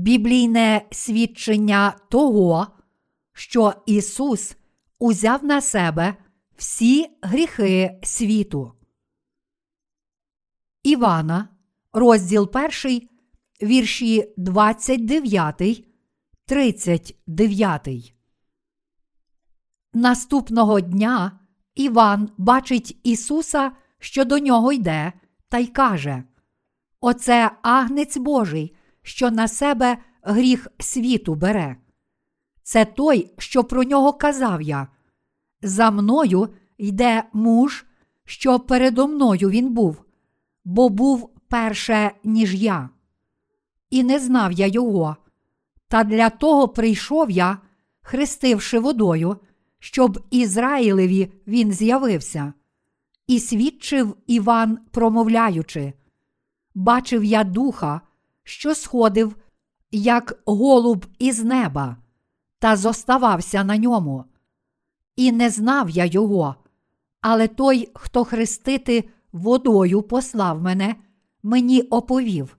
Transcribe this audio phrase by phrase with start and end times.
[0.00, 2.66] біблійне свідчення того,
[3.32, 4.56] що Ісус
[4.98, 6.14] узяв на себе
[6.56, 8.72] всі гріхи світу.
[10.82, 11.48] Івана,
[11.92, 12.50] розділ
[12.84, 13.08] 1,
[13.62, 15.84] вірші 29,
[16.46, 18.14] 39.
[19.92, 21.40] Наступного дня
[21.74, 25.12] Іван бачить Ісуса, що до нього йде,
[25.48, 26.24] та й каже:
[27.00, 28.76] Оце агнець Божий,
[29.10, 31.76] що на себе гріх світу бере.
[32.62, 34.88] Це той, що про нього казав я.
[35.62, 37.86] За мною йде муж,
[38.24, 40.04] що передо мною він був,
[40.64, 42.88] бо був перше, ніж я.
[43.90, 45.16] І не знав я його.
[45.88, 47.58] Та для того прийшов я,
[48.02, 49.36] хрестивши водою,
[49.78, 52.52] щоб Ізраїлеві він з'явився,
[53.26, 55.92] і свідчив Іван, промовляючи:
[56.74, 58.00] Бачив я духа,
[58.50, 59.36] що сходив,
[59.90, 61.96] як голуб із неба,
[62.58, 64.24] та зоставався на ньому.
[65.16, 66.54] І не знав я його,
[67.20, 70.96] але той, хто хрестити водою послав мене,
[71.42, 72.56] мені оповів.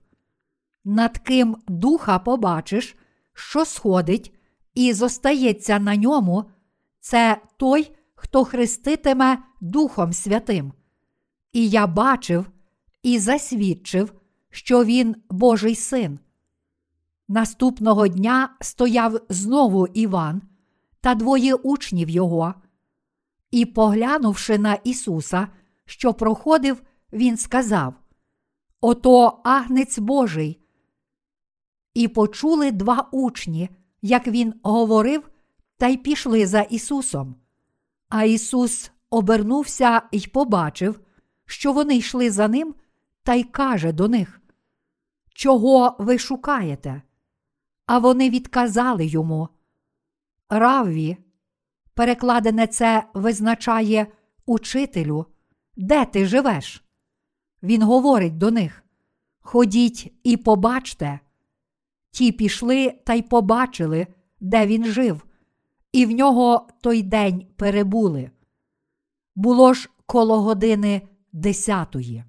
[0.84, 2.96] Над ким духа побачиш,
[3.34, 4.34] що сходить,
[4.74, 6.44] і зостається на ньому,
[7.00, 10.72] це той, хто хреститиме Духом Святим.
[11.52, 12.46] І я бачив
[13.02, 14.21] і засвідчив,
[14.52, 16.18] що він Божий син.
[17.28, 20.42] Наступного дня стояв знову Іван
[21.00, 22.54] та двоє учнів його.
[23.50, 25.48] І, поглянувши на Ісуса,
[25.84, 27.94] що проходив, він сказав:
[28.80, 30.60] Ото агнець Божий.
[31.94, 33.68] І почули два учні,
[34.02, 35.30] як він говорив,
[35.76, 37.34] та й пішли за Ісусом.
[38.08, 41.00] А Ісус обернувся і побачив,
[41.46, 42.74] що вони йшли за ним,
[43.22, 44.41] та й каже до них:
[45.34, 47.02] Чого ви шукаєте?
[47.86, 49.48] А вони відказали йому.
[50.48, 51.16] Равві,
[51.94, 54.06] перекладене це визначає
[54.46, 55.26] учителю,
[55.76, 56.84] де ти живеш?
[57.62, 58.84] Він говорить до них:
[59.40, 61.20] Ходіть і побачте.
[62.10, 64.06] Ті пішли та й побачили,
[64.40, 65.26] де він жив,
[65.92, 68.30] і в нього той день перебули.
[69.34, 72.24] Було ж коло години десятої.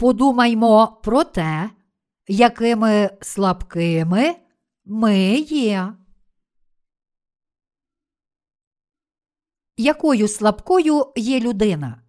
[0.00, 1.70] Подумаймо про те,
[2.28, 4.34] якими слабкими
[4.84, 5.94] ми є.
[9.76, 12.02] Якою слабкою є людина?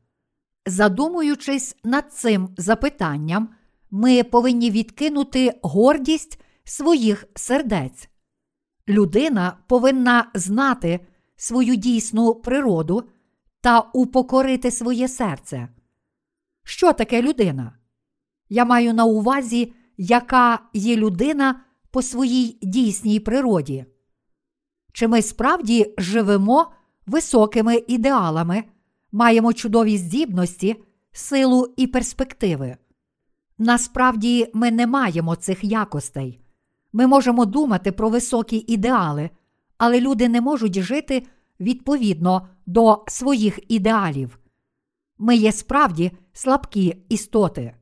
[0.65, 3.49] Задумуючись над цим запитанням,
[3.89, 8.09] ми повинні відкинути гордість своїх сердець.
[8.87, 10.99] Людина повинна знати
[11.35, 13.03] свою дійсну природу
[13.61, 15.69] та упокорити своє серце.
[16.63, 17.80] Що таке людина?
[18.53, 23.85] Я маю на увазі, яка є людина по своїй дійсній природі.
[24.93, 26.71] Чи ми справді живемо
[27.07, 28.63] високими ідеалами,
[29.11, 32.77] маємо чудові здібності, силу і перспективи?
[33.57, 36.39] Насправді ми не маємо цих якостей.
[36.93, 39.29] Ми можемо думати про високі ідеали,
[39.77, 41.27] але люди не можуть жити
[41.59, 44.39] відповідно до своїх ідеалів.
[45.17, 47.73] Ми є справді слабкі істоти.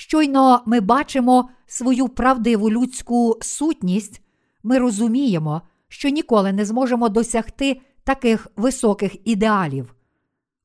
[0.00, 4.22] Щойно ми бачимо свою правдиву людську сутність,
[4.62, 9.94] ми розуміємо, що ніколи не зможемо досягти таких високих ідеалів.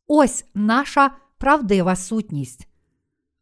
[0.07, 2.67] Ось наша правдива сутність.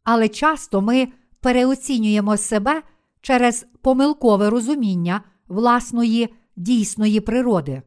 [0.04, 1.08] Але часто ми
[1.40, 2.82] переоцінюємо себе
[3.20, 7.82] через помилкове розуміння власної дійсної природи.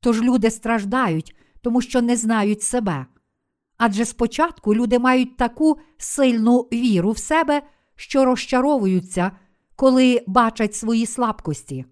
[0.00, 3.06] Тож люди страждають, тому що не знають себе.
[3.78, 7.62] Адже спочатку люди мають таку сильну віру в себе,
[7.96, 9.32] що розчаровуються,
[9.76, 11.84] коли бачать свої слабкості.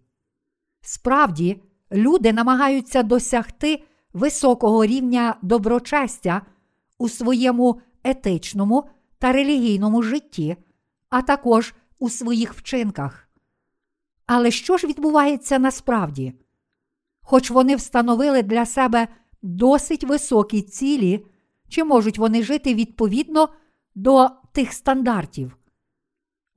[0.80, 1.62] Справді,
[1.92, 6.42] люди намагаються досягти високого рівня доброчестя
[6.98, 8.84] у своєму етичному
[9.18, 10.56] та релігійному житті,
[11.10, 13.28] а також у своїх вчинках.
[14.26, 16.32] Але що ж відбувається насправді?
[17.22, 19.08] Хоч вони встановили для себе
[19.42, 21.26] досить високі цілі,
[21.68, 23.48] чи можуть вони жити відповідно
[23.94, 25.56] до тих стандартів?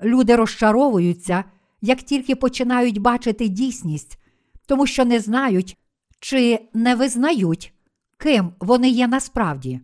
[0.03, 1.44] Люди розчаровуються,
[1.81, 4.19] як тільки починають бачити дійсність,
[4.65, 5.77] тому що не знають
[6.19, 7.73] чи не визнають,
[8.17, 9.79] ким вони є насправді.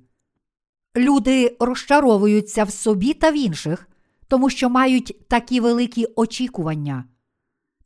[0.95, 3.87] Люди розчаровуються в собі та в інших,
[4.27, 7.05] тому що мають такі великі очікування.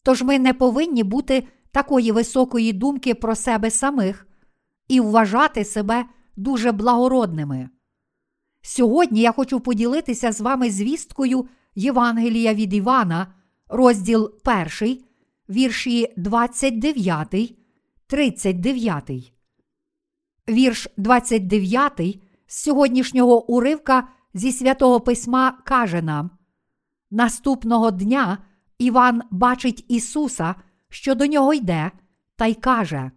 [0.04, 4.28] Тож ми не повинні бути такої високої думки про себе самих
[4.88, 6.06] і вважати себе
[6.40, 7.70] дуже благородними.
[8.62, 13.34] Сьогодні я хочу поділитися з вами звісткою Євангелія від Івана,
[13.68, 14.32] розділ
[14.82, 15.00] 1,
[15.50, 17.56] вірші 29,
[18.08, 19.34] 39.
[20.50, 21.92] Вірш 29
[22.48, 26.30] з сьогоднішнього уривка зі святого письма каже нам:
[27.12, 28.38] Наступного дня
[28.78, 30.56] Іван бачить Ісуса,
[30.90, 31.92] що до нього йде,
[32.36, 33.12] та й каже: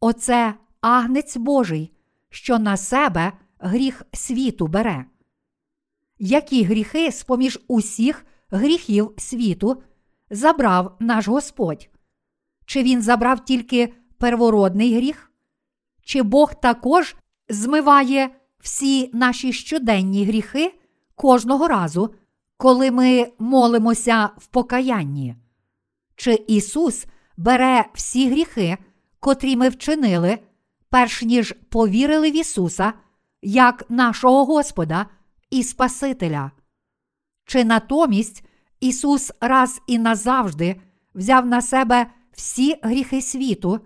[0.00, 1.95] Оце агнець Божий,
[2.30, 5.04] що на себе гріх світу бере.
[6.18, 9.82] Які гріхи з поміж усіх гріхів світу
[10.30, 11.88] забрав наш Господь?
[12.66, 15.32] Чи він забрав тільки первородний гріх?
[16.02, 17.16] Чи Бог також
[17.48, 20.74] змиває всі наші щоденні гріхи
[21.14, 22.14] кожного разу,
[22.56, 25.36] коли ми молимося в покаянні?
[26.16, 27.06] Чи Ісус
[27.36, 28.78] бере всі гріхи,
[29.20, 30.38] котрі ми вчинили,
[30.90, 32.92] перш ніж повірили в Ісуса
[33.42, 35.06] як нашого Господа
[35.50, 36.50] і Спасителя?
[37.44, 38.44] Чи натомість
[38.80, 40.80] Ісус раз і назавжди
[41.14, 43.80] взяв на себе всі гріхи світу,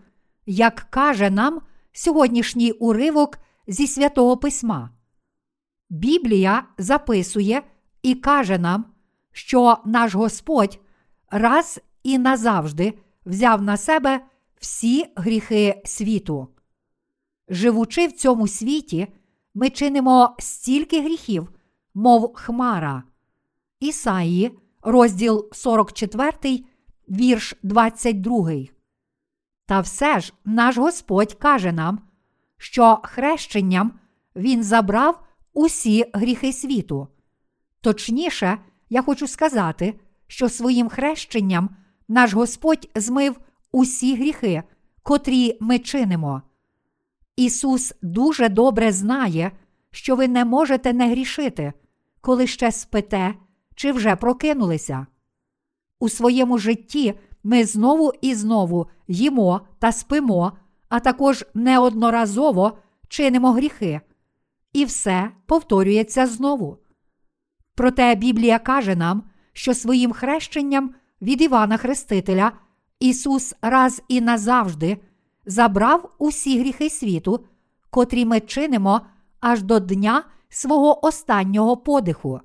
[0.46, 1.60] як каже нам
[1.92, 4.90] сьогоднішній уривок зі святого Письма?
[5.90, 7.62] Біблія записує
[8.02, 8.84] і каже нам,
[9.32, 10.80] що наш Господь
[11.30, 14.20] раз і назавжди взяв на себе
[14.60, 16.48] всі гріхи світу.
[17.50, 19.06] Живучи в цьому світі,
[19.54, 21.52] ми чинимо стільки гріхів,
[21.94, 23.02] мов хмара.
[23.80, 26.64] Ісаї, розділ 44,
[27.08, 28.50] вірш 22.
[29.66, 31.98] Та все ж наш Господь каже нам,
[32.56, 33.92] що хрещенням
[34.36, 37.08] Він забрав усі гріхи світу.
[37.80, 38.58] Точніше,
[38.90, 41.70] я хочу сказати, що своїм хрещенням
[42.08, 43.40] наш Господь змив
[43.72, 44.62] усі гріхи,
[45.02, 46.42] котрі ми чинимо.
[47.40, 49.52] Ісус дуже добре знає,
[49.90, 51.72] що ви не можете не грішити,
[52.20, 53.34] коли ще спите
[53.74, 55.06] чи вже прокинулися.
[55.98, 60.52] У своєму житті ми знову і знову їмо та спимо,
[60.88, 62.78] а також неодноразово
[63.08, 64.00] чинимо гріхи.
[64.72, 66.78] І все повторюється знову.
[67.74, 69.22] Проте Біблія каже нам,
[69.52, 72.52] що своїм хрещенням від Івана Хрестителя
[72.98, 74.98] Ісус раз і назавжди
[75.50, 77.44] забрав усі гріхи світу,
[77.90, 79.00] котрі ми чинимо
[79.40, 82.40] аж до дня свого останнього подиху.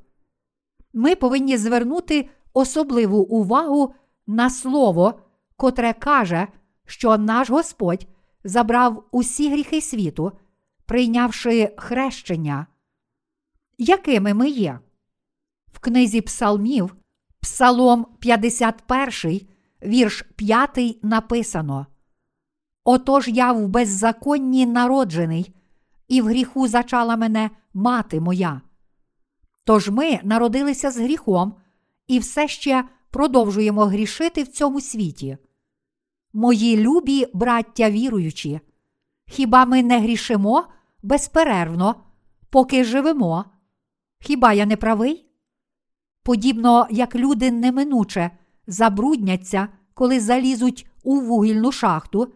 [0.93, 3.93] Ми повинні звернути особливу увагу
[4.27, 5.19] на слово,
[5.57, 6.47] котре каже,
[6.85, 8.07] що наш Господь
[8.43, 10.31] забрав усі гріхи світу,
[10.85, 12.67] прийнявши хрещення.
[13.77, 14.79] Якими ми є?
[15.73, 16.95] В книзі Псалмів,
[17.39, 19.41] Псалом 51,
[19.83, 21.87] вірш 5 написано:
[22.87, 25.55] Отож я в беззаконні народжений,
[26.07, 28.61] і в гріху зачала мене мати моя.
[29.63, 31.55] Тож ми народилися з гріхом
[32.07, 35.37] і все ще продовжуємо грішити в цьому світі.
[36.33, 38.59] Мої любі браття віруючі,
[39.27, 40.67] хіба ми не грішимо
[41.03, 41.95] безперервно,
[42.49, 43.45] поки живемо?
[44.19, 45.25] Хіба я не правий?
[46.23, 48.31] Подібно як люди неминуче
[48.67, 52.33] забрудняться, коли залізуть у вугільну шахту,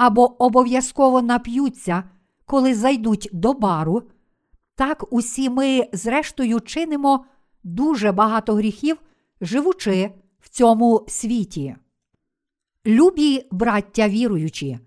[0.00, 2.04] або обов'язково нап'ються,
[2.46, 4.02] коли зайдуть до бару,
[4.74, 7.24] так усі ми, зрештою, чинимо
[7.64, 8.96] дуже багато гріхів,
[9.40, 11.76] живучи в цьому світі.
[12.86, 14.78] Любі браття віруючі,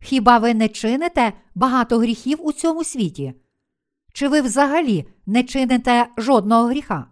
[0.00, 3.34] хіба ви не чините багато гріхів у цьому світі?
[4.12, 7.06] Чи ви взагалі не чините жодного гріха?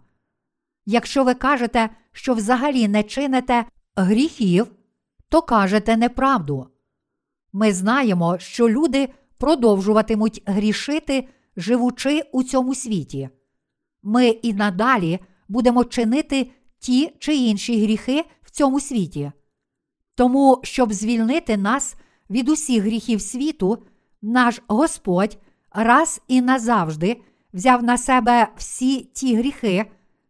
[0.85, 3.65] Якщо ви кажете, що взагалі не чините
[3.95, 4.67] гріхів,
[5.29, 6.67] то кажете неправду.
[7.53, 11.27] Ми знаємо, що люди продовжуватимуть грішити,
[11.57, 13.29] живучи у цьому світі.
[14.03, 19.31] Ми і надалі будемо чинити ті чи інші гріхи в цьому світі.
[20.15, 21.95] Тому, щоб звільнити нас
[22.29, 23.83] від усіх гріхів світу,
[24.21, 25.37] наш Господь
[25.71, 27.21] раз і назавжди
[27.53, 29.85] взяв на себе всі ті гріхи,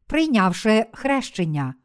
[0.08, 1.76] прийнявши хрещення.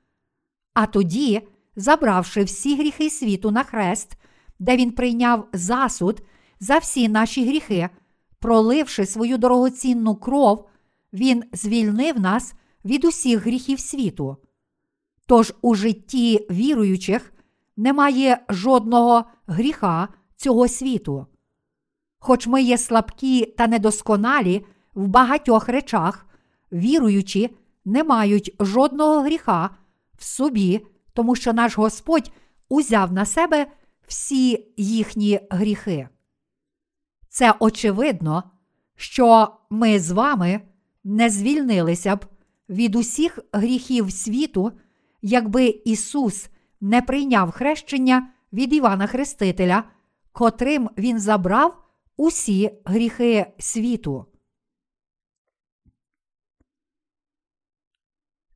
[0.74, 4.16] А тоді, забравши всі гріхи світу на хрест,
[4.58, 6.22] де він прийняв засуд
[6.60, 7.88] за всі наші гріхи,
[8.38, 10.68] проливши свою дорогоцінну кров,
[11.12, 14.36] він звільнив нас від усіх гріхів світу.
[15.26, 17.32] Тож у житті віруючих
[17.76, 21.26] немає жодного гріха цього світу.
[22.18, 26.26] Хоч ми є слабкі та недосконалі в багатьох речах,
[26.72, 29.70] віруючі не мають жодного гріха
[30.18, 32.32] в собі, тому що наш Господь
[32.68, 33.66] узяв на себе
[34.06, 36.08] всі їхні гріхи.
[37.28, 38.42] Це очевидно,
[38.96, 40.60] що ми з вами
[41.04, 42.26] не звільнилися б
[42.68, 44.72] від усіх гріхів світу,
[45.22, 46.48] якби Ісус
[46.80, 49.84] не прийняв хрещення від Івана Хрестителя,
[50.32, 51.84] котрим Він забрав
[52.16, 54.26] усі гріхи світу.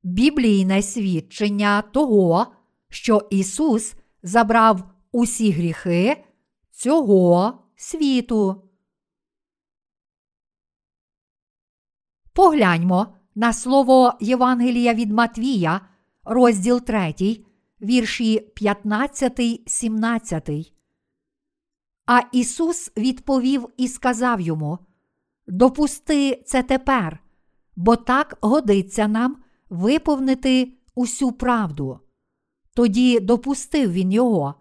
[0.03, 2.47] Біблійне свідчення того,
[2.89, 6.25] що Ісус забрав усі гріхи
[6.71, 8.63] цього світу.
[12.33, 15.81] Погляньмо на слово Євангелія від Матвія,
[16.25, 17.15] розділ 3,
[17.83, 20.51] вірші 15, 17.
[22.07, 24.79] А Ісус відповів і сказав йому:
[25.47, 27.23] Допусти це тепер,
[27.77, 32.01] бо так годиться нам виповнити усю правду.
[32.75, 34.55] Тоді допустив він його,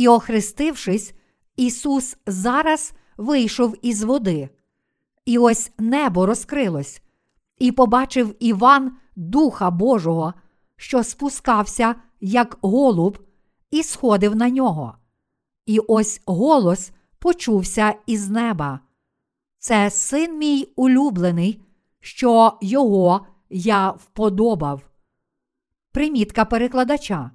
[0.00, 1.14] і, охрестившись,
[1.56, 4.48] Ісус зараз вийшов із води.
[5.24, 7.02] І ось небо розкрилось,
[7.58, 10.34] і побачив Іван Духа Божого,
[10.76, 13.18] що спускався, як голуб,
[13.70, 14.94] і сходив на нього.
[15.66, 18.80] І ось голос почувся із неба.
[19.58, 21.62] Це син мій улюблений,
[22.00, 24.82] що його я вподобав.
[25.92, 27.30] Примітка перекладача.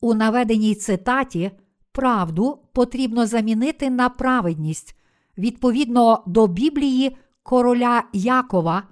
[0.00, 1.50] У наведеній цитаті
[1.92, 4.96] правду потрібно замінити на праведність
[5.38, 8.82] відповідно до Біблії короля Якова,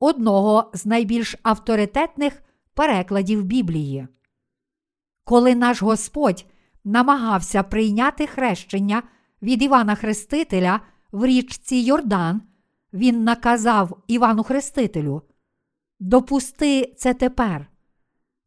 [0.00, 2.42] одного з найбільш авторитетних
[2.74, 4.08] перекладів Біблії.
[5.24, 6.46] Коли наш Господь
[6.84, 9.02] намагався прийняти хрещення
[9.42, 10.80] від Івана Хрестителя
[11.12, 12.42] в річці Йордан,
[12.92, 15.22] він наказав Івану Хрестителю:
[16.00, 17.66] Допусти це тепер.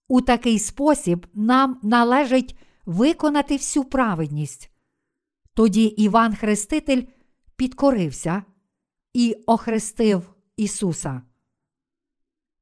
[0.08, 2.58] У такий спосіб нам належить
[2.92, 4.72] виконати всю праведність.
[5.54, 7.04] Тоді Іван Хреститель
[7.56, 8.44] підкорився
[9.14, 11.22] і охрестив Ісуса.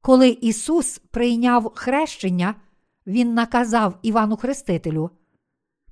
[0.02, 2.56] Коли Ісус прийняв хрещення,
[3.08, 5.10] Він наказав Івану Хрестителю: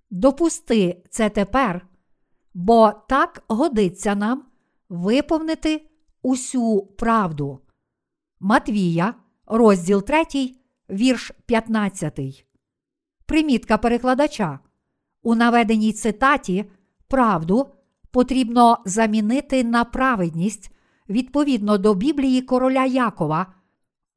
[0.09, 1.87] Допусти це тепер,
[2.53, 4.45] бо так годиться нам
[4.89, 5.89] виповнити
[6.21, 7.61] усю правду.
[8.39, 9.13] Матвія,
[9.45, 10.25] розділ 3,
[10.89, 12.46] вірш 15.
[13.27, 14.59] Примітка перекладача.
[15.23, 16.65] У наведеній цитаті
[17.07, 17.67] правду
[18.11, 20.71] потрібно замінити на праведність
[21.09, 23.53] відповідно до Біблії короля Якова,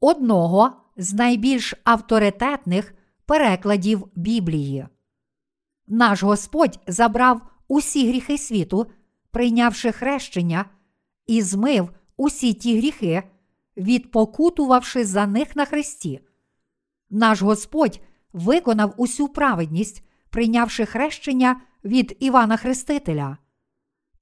[0.00, 2.94] одного з найбільш авторитетних
[3.26, 4.86] перекладів Біблії.
[5.86, 8.86] Наш Господь забрав усі гріхи світу,
[9.30, 10.64] прийнявши хрещення,
[11.26, 13.22] і змив усі ті гріхи,
[13.76, 16.20] відпокутувавши за них на хресті.
[17.10, 18.00] Наш Господь
[18.32, 23.36] виконав усю праведність, прийнявши хрещення від Івана Хрестителя.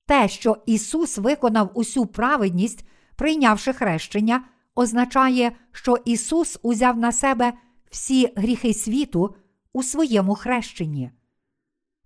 [0.07, 2.87] Те, що Ісус виконав усю праведність,
[3.17, 7.53] прийнявши хрещення, означає, що Ісус узяв на себе
[7.91, 9.35] всі гріхи світу
[9.73, 11.11] у своєму хрещенні.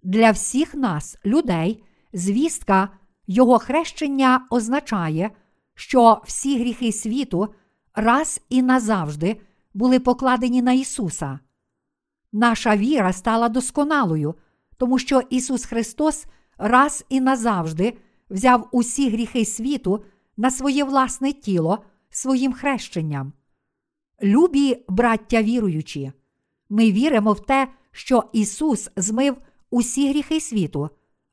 [0.03, 2.89] Для всіх нас, людей, звістка
[3.27, 5.31] Його хрещення означає,
[5.75, 7.55] що всі гріхи світу
[7.95, 9.41] раз і назавжди
[9.75, 11.39] були покладені на Ісуса.
[12.33, 14.35] Наша віра стала досконалою,
[14.77, 16.27] тому що Ісус Христос
[16.59, 17.99] раз і назавжди
[18.31, 20.05] взяв усі гріхи світу
[20.37, 21.79] на своє власне тіло
[22.11, 23.33] своїм хрещенням.
[24.23, 26.13] Любі браття віруючі,
[26.69, 29.37] ми віримо в те, що Ісус змив
[29.71, 30.91] усі гріхи світу,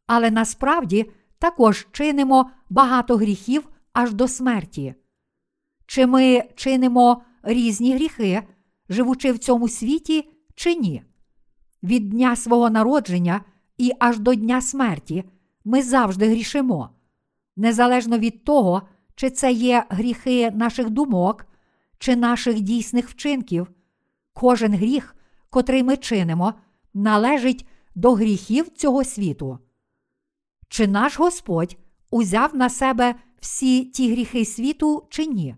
[0.08, 4.96] але насправді також чинимо багато гріхів аж до смерті.
[5.86, 8.44] Чи ми чинимо різні гріхи,
[8.90, 10.30] живучи в цьому світі,
[10.60, 11.04] чи ні?
[11.84, 13.42] Від дня свого народження
[13.78, 15.24] і аж до дня смерті
[15.66, 16.90] ми завжди грішимо,
[17.56, 18.82] незалежно від того,
[19.16, 21.46] чи це є гріхи наших думок,
[21.98, 23.68] чи наших дійсних вчинків.
[24.34, 25.16] Кожен гріх,
[25.50, 26.54] котрий ми чинимо,
[26.94, 29.60] належить до гріхів цього світу.
[30.70, 31.78] Чи наш Господь
[32.12, 35.56] узяв на себе всі ті гріхи світу, чи ні?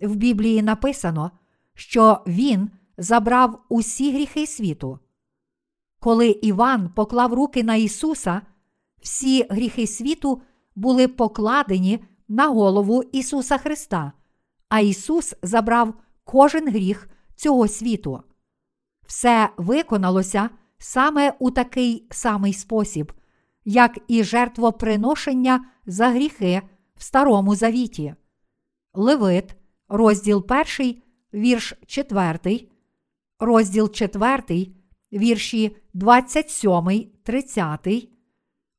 [0.00, 1.30] В Біблії написано,
[1.74, 4.98] що Він забрав усі гріхи світу.
[6.00, 8.42] Коли Іван поклав руки на Ісуса,
[9.02, 10.42] всі гріхи світу
[10.74, 14.12] були покладені на голову Ісуса Христа,
[14.68, 15.94] а Ісус забрав
[16.24, 18.22] кожен гріх цього світу.
[19.06, 23.12] Все виконалося саме у такий самий спосіб,
[23.64, 26.62] як і жертвоприношення за гріхи
[26.96, 28.14] в Старому Завіті.
[28.94, 29.56] Левит,
[29.88, 30.46] розділ
[30.78, 31.02] 1,
[31.34, 32.68] вірш 4,
[33.42, 34.68] розділ 4,
[35.12, 38.08] вірші 27, 30,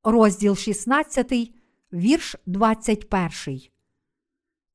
[0.03, 1.53] розділ 16,
[1.93, 3.61] вірш 21.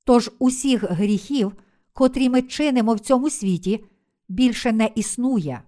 [0.04, 1.52] Тож усіх гріхів,
[1.92, 3.84] котрі ми чинимо в цьому світі,
[4.28, 5.62] більше не існує.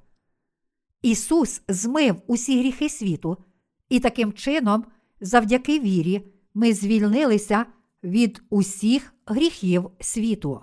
[1.02, 3.36] Ісус змив усі гріхи світу,
[3.88, 4.84] і таким чином,
[5.20, 6.22] завдяки вірі,
[6.54, 7.66] ми звільнилися
[8.04, 10.60] від усіх гріхів світу.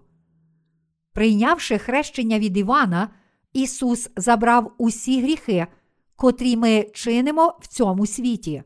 [1.13, 3.09] Прийнявши хрещення від Івана,
[3.53, 5.67] Ісус забрав усі гріхи,
[6.15, 8.63] котрі ми чинимо в цьому світі.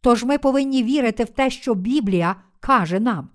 [0.00, 3.30] Тож ми повинні вірити в те, що Біблія каже нам.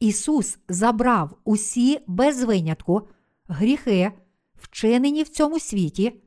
[0.00, 3.08] Ісус забрав усі без винятку
[3.48, 4.12] гріхи,
[4.56, 6.22] вчинені в цьому світі,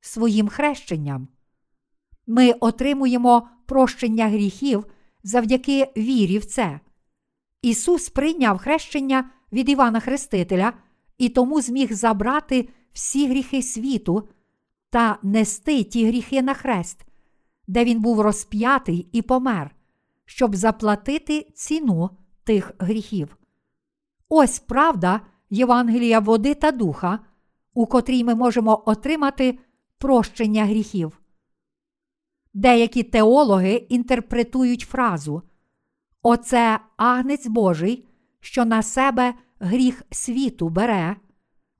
[0.00, 1.28] своїм хрещенням.
[2.26, 4.84] Ми отримуємо прощення гріхів
[5.22, 6.80] завдяки вірі в це.
[7.62, 10.72] Ісус прийняв хрещення від Івана Хрестителя
[11.18, 14.28] і тому зміг забрати всі гріхи світу
[14.90, 17.06] та нести ті гріхи на хрест,
[17.66, 19.76] де він був розп'ятий і помер,
[20.24, 22.10] щоб заплатити ціну
[22.44, 23.36] тих гріхів.
[24.28, 27.18] Ось правда Євангелія води та духа,
[27.74, 29.58] у котрій ми можемо отримати
[29.98, 31.20] прощення гріхів.
[32.54, 35.42] Деякі теологи інтерпретують фразу
[36.22, 38.08] Оце агнець Божий,
[38.40, 41.16] що на себе гріх світу бере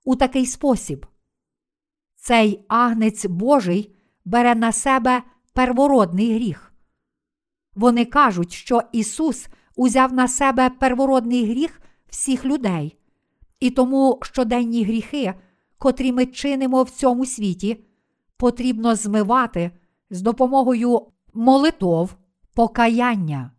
[0.06, 1.06] у такий спосіб.
[2.16, 5.22] Цей агнець Божий бере на себе
[5.52, 6.72] первородний гріх.
[7.74, 12.96] Вони кажуть, що Ісус узяв на себе первородний гріх всіх людей,
[13.60, 15.34] і тому щоденні гріхи,
[15.78, 17.84] котрі ми чинимо в цьому світі,
[18.36, 19.70] потрібно змивати
[20.10, 22.16] з допомогою молитов
[22.54, 23.50] покаяння.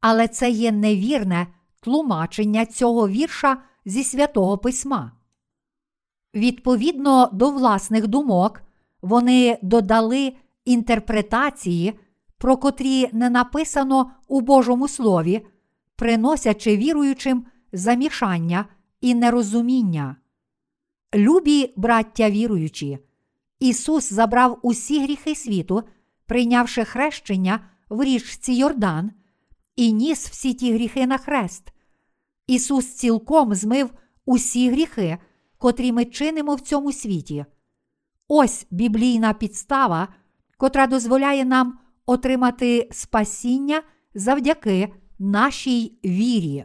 [0.00, 1.46] Але це є невірне
[1.80, 5.19] тлумачення цього вірша зі святого письма.
[6.34, 8.62] Відповідно до власних думок,
[9.02, 10.32] вони додали
[10.64, 11.98] інтерпретації,
[12.38, 15.46] про котрі не написано у Божому Слові,
[15.96, 18.64] приносячи віруючим замішання
[19.00, 20.16] і нерозуміння.
[21.14, 22.98] Любі браття віруючі,
[23.60, 25.82] Ісус забрав усі гріхи світу,
[26.26, 29.12] прийнявши хрещення в річці Йордан,
[29.76, 31.72] і ніс всі ті гріхи на хрест.
[32.46, 33.90] Ісус цілком змив
[34.26, 35.18] усі гріхи,
[35.60, 37.44] котрі ми чинимо в цьому світі.
[38.28, 40.08] Ось біблійна підстава,
[40.56, 43.82] котра дозволяє нам отримати спасіння
[44.14, 46.64] завдяки нашій вірі.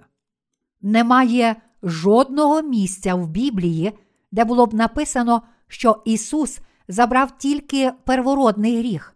[0.82, 3.94] Немає жодного місця в Біблії,
[4.32, 9.16] де було б написано, що Ісус забрав тільки первородний гріх.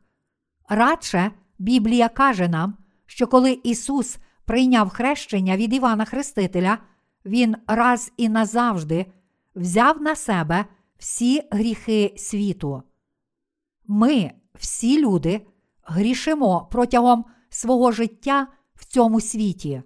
[0.69, 6.77] Радше Біблія каже нам, що коли Ісус прийняв хрещення від Івана Хрестителя,
[7.25, 9.05] Він раз і назавжди
[9.59, 10.65] взяв на себе
[10.97, 12.83] всі гріхи світу.
[13.87, 15.41] Ми, всі люди,
[15.83, 19.81] грішимо протягом свого життя в цьому світі.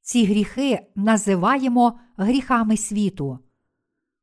[0.00, 3.38] Ці гріхи називаємо гріхами світу.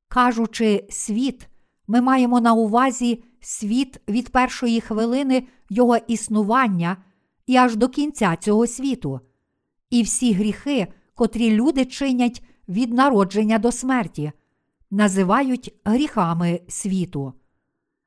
[0.07, 1.47] Кажучи світ,
[1.87, 6.97] ми маємо на увазі світ від першої хвилини його існування
[7.47, 9.19] і аж до кінця цього світу,
[9.89, 14.31] і всі гріхи, котрі люди чинять від народження до смерті,
[14.91, 17.33] називають гріхами світу.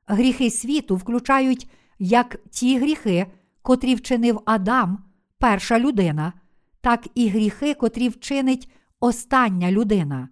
[0.07, 1.69] Гріхи світу включають
[1.99, 3.25] як ті гріхи,
[3.61, 5.03] котрі вчинив Адам,
[5.37, 6.33] перша людина,
[6.81, 10.29] так і гріхи, котрі вчинить остання людина.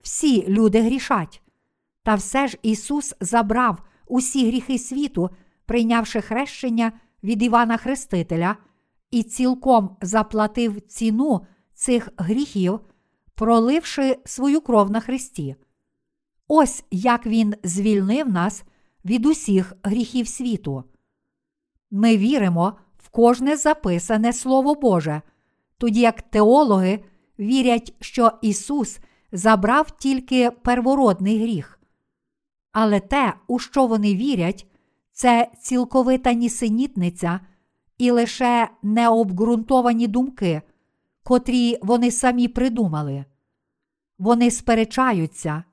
[0.00, 1.42] Всі люди грішать.
[2.02, 5.30] Та все ж Ісус забрав усі гріхи світу,
[5.66, 8.56] прийнявши хрещення від Івана Хрестителя,
[9.10, 12.80] і цілком заплатив ціну цих гріхів,
[13.34, 15.56] проливши свою кров на Христі.
[16.52, 18.64] Ось як Він звільнив нас
[19.04, 20.84] від усіх гріхів світу.
[21.90, 25.22] Ми віримо в кожне записане Слово Боже,
[25.78, 27.04] тоді як теологи
[27.38, 28.98] вірять, що Ісус
[29.32, 31.80] забрав тільки первородний гріх.
[32.72, 34.66] Але те, у що вони вірять,
[35.12, 37.40] це цілковита нісенітниця
[37.98, 40.62] і лише необґрунтовані думки,
[41.22, 43.24] котрі вони самі придумали.
[44.18, 45.64] Вони сперечаються,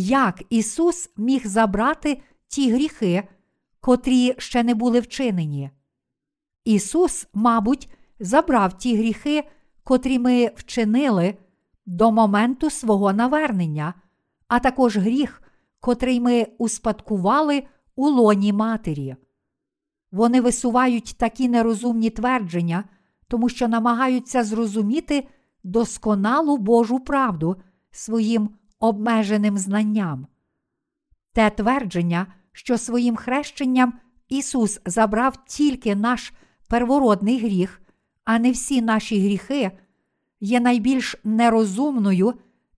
[0.00, 3.28] як Ісус міг забрати ті гріхи,
[3.80, 5.70] котрі ще не були вчинені.
[6.64, 7.88] Ісус, мабуть,
[8.20, 9.44] забрав ті гріхи,
[9.84, 11.34] котрі ми вчинили
[11.86, 13.94] до моменту свого навернення,
[14.48, 15.42] а також гріх,
[15.80, 17.62] котрий ми успадкували
[17.96, 19.16] у лоні матері.
[20.12, 22.84] Вони висувають такі нерозумні твердження,
[23.28, 25.28] тому що намагаються зрозуміти
[25.64, 27.56] досконалу Божу правду
[27.90, 30.26] своїм обмеженим знанням.
[31.32, 33.92] Те твердження, що своїм хрещенням
[34.28, 36.32] Ісус забрав тільки наш
[36.68, 37.80] первородний гріх,
[38.24, 39.70] а не всі наші гріхи,
[40.40, 42.34] є найбільш нерозумною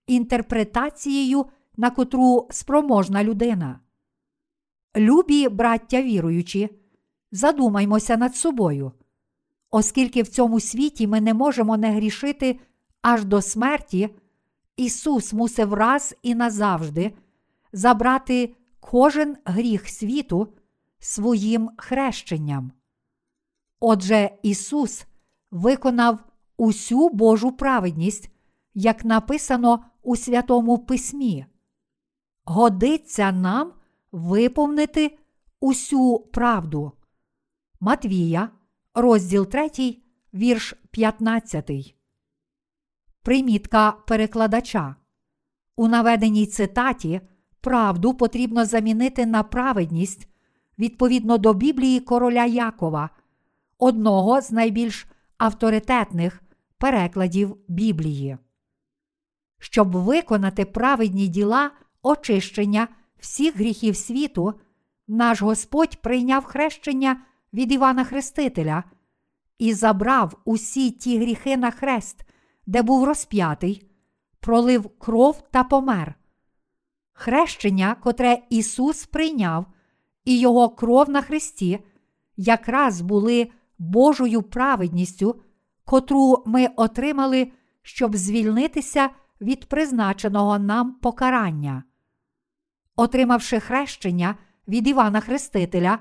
[0.07, 3.81] інтерпретацією, на котру спроможна людина.
[4.97, 6.71] Любі, браття віруючі,
[7.33, 8.93] задумаймося над собою,
[9.71, 12.61] оскільки в цьому світі ми не можемо не грішити
[13.03, 14.11] аж до смерті,
[14.81, 17.13] Ісус мусив раз і назавжди
[17.73, 20.49] забрати кожен гріх світу
[20.99, 22.73] своїм хрещенням.
[23.81, 25.07] Отже, Ісус
[25.51, 26.19] виконав
[26.57, 28.31] усю Божу праведність,
[28.75, 31.47] як написано у Святому Письмі.
[32.45, 33.73] Годиться нам
[34.13, 35.19] виповнити
[35.61, 36.93] усю правду.
[37.81, 38.51] Матвія,
[38.95, 39.97] розділ 3,
[40.35, 42.00] вірш 15.
[43.23, 44.97] Примітка перекладача.
[45.77, 47.21] У наведеній цитаті
[47.61, 50.29] правду потрібно замінити на праведність
[50.79, 53.11] відповідно до Біблії короля Якова,
[53.79, 55.07] одного з найбільш
[55.39, 56.43] авторитетних
[56.79, 58.39] перекладів Біблії.
[59.59, 61.71] Щоб виконати праведні діла
[62.03, 64.55] очищення всіх гріхів світу,
[65.09, 68.85] наш Господь прийняв хрещення від Івана Хрестителя
[69.59, 72.25] і забрав усі ті гріхи на хрест,
[72.67, 73.91] де був розп'ятий,
[74.41, 76.15] пролив кров та помер.
[77.13, 79.67] Хрещення, котре Ісус прийняв,
[80.25, 81.79] і Його кров на хресті,
[82.37, 85.41] якраз були Божою праведністю,
[85.85, 91.85] котру ми отримали, щоб звільнитися від призначеного нам покарання.
[92.97, 94.35] Отримавши хрещення
[94.69, 95.99] від Івана Хрестителя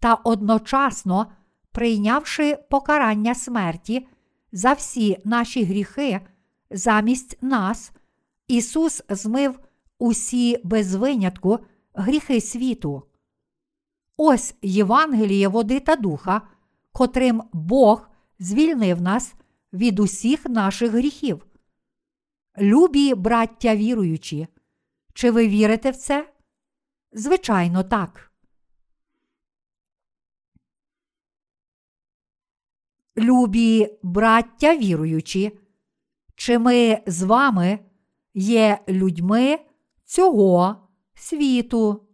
[0.00, 1.32] та одночасно
[1.72, 4.08] прийнявши покарання смерті
[4.52, 6.20] за всі наші гріхи
[6.70, 7.92] замість нас,
[8.48, 9.60] Ісус змив
[9.98, 11.58] усі без винятку
[11.94, 13.02] гріхи світу.
[14.16, 16.42] Ось Євангеліє води та духа,
[16.92, 19.34] котрим Бог звільнив нас
[19.72, 21.46] від усіх наших гріхів.
[22.58, 24.46] Любі браття віруючі,
[25.14, 26.32] чи ви вірите в це?
[27.12, 28.31] Звичайно, так.
[33.16, 35.58] Любі браття віруючі,
[36.34, 37.78] чи ми з вами
[38.34, 39.58] є людьми
[40.04, 42.08] цього світу?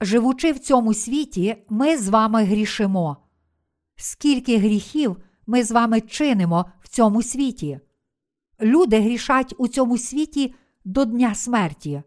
[0.00, 3.16] Живучи в цьому світі, ми з вами грішимо.
[3.96, 7.80] Скільки гріхів ми з вами чинимо в цьому світі?
[8.60, 12.02] Люди грішать у цьому світі до Дня смерті.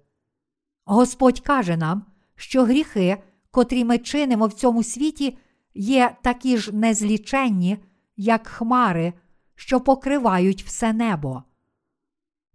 [0.85, 3.23] Господь каже нам, що гріхи,
[3.59, 5.37] котрі ми чинимо в цьому світі,
[5.73, 7.77] є такі ж незліченні,
[8.17, 9.13] як хмари,
[9.55, 11.43] що покривають все небо.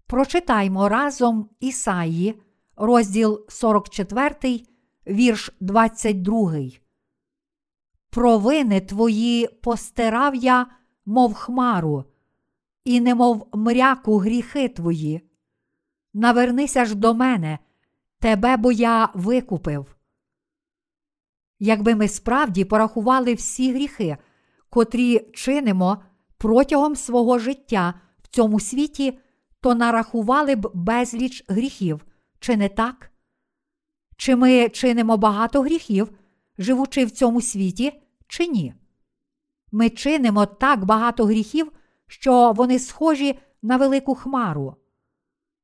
[0.07, 2.41] Прочитаймо разом Ісаї,
[2.77, 4.61] розділ 44,
[5.07, 6.53] вірш 22.
[8.11, 10.67] Провини твої постирав я,
[11.07, 12.05] мов хмару,
[12.85, 15.21] і немов мряку гріхи твої.
[16.15, 17.59] Навернися ж до мене,
[18.19, 19.94] тебе бо я викупив.
[21.59, 24.17] Якби ми справді порахували всі гріхи,
[24.71, 26.03] котрі чинимо
[26.39, 29.19] протягом свого життя в цьому світі,
[29.61, 32.05] то нарахували б безліч гріхів,
[32.41, 33.11] чи не так?
[34.17, 36.11] Чи ми чинимо багато гріхів,
[36.59, 37.93] живучи в цьому світі,
[38.29, 38.75] чи ні?
[39.73, 41.73] Ми чинимо так багато гріхів,
[42.07, 44.77] що вони схожі на велику хмару.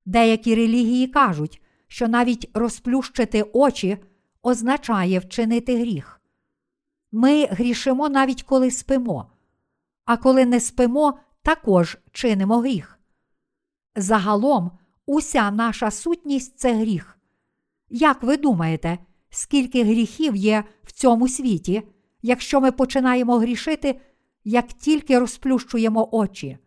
[0.07, 3.98] Деякі релігії кажуть, що навіть розплющити очі
[4.42, 6.20] означає вчинити гріх.
[7.12, 9.33] Ми грішимо навіть коли спимо,
[10.05, 12.98] а коли не спимо, також чинимо гріх.
[13.96, 14.70] Загалом,
[15.07, 17.18] уся наша сутність це гріх.
[17.88, 18.98] Як ви думаєте,
[19.31, 21.83] скільки гріхів є в цьому світі,
[22.22, 24.00] якщо ми починаємо грішити,
[24.44, 26.59] як тільки розплющуємо очі?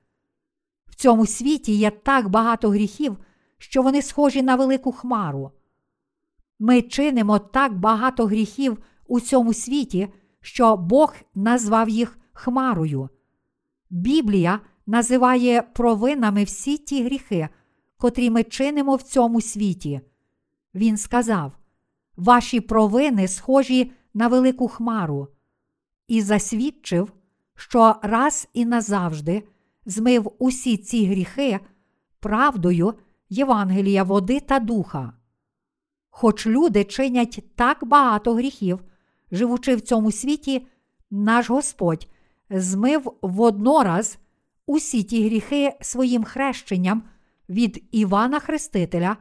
[0.88, 3.18] В цьому світі є так багато гріхів,
[3.58, 5.52] що вони схожі на велику хмару.
[6.66, 10.08] Ми чинимо так багато гріхів у цьому світі,
[10.42, 13.10] що Бог назвав їх хмарою.
[13.90, 17.50] Біблія називає провинами всі ті гріхи,
[17.98, 20.02] котрі ми чинимо в цьому світі.
[20.76, 21.52] Він сказав:
[22.18, 25.28] Ваші провини схожі на велику хмару,
[26.08, 27.14] і засвідчив,
[27.56, 29.44] що раз і назавжди
[29.86, 31.60] змив усі ці гріхи
[32.20, 32.94] правдою
[33.30, 35.14] Євангелія води та духа.
[36.16, 38.80] Хоч люди чинять так багато гріхів,
[39.32, 40.68] живучи в цьому світі,
[41.12, 42.08] наш Господь
[42.50, 44.18] змив воднораз
[44.66, 47.04] усі ті гріхи своїм хрещенням
[47.50, 49.18] від Івана Хрестителя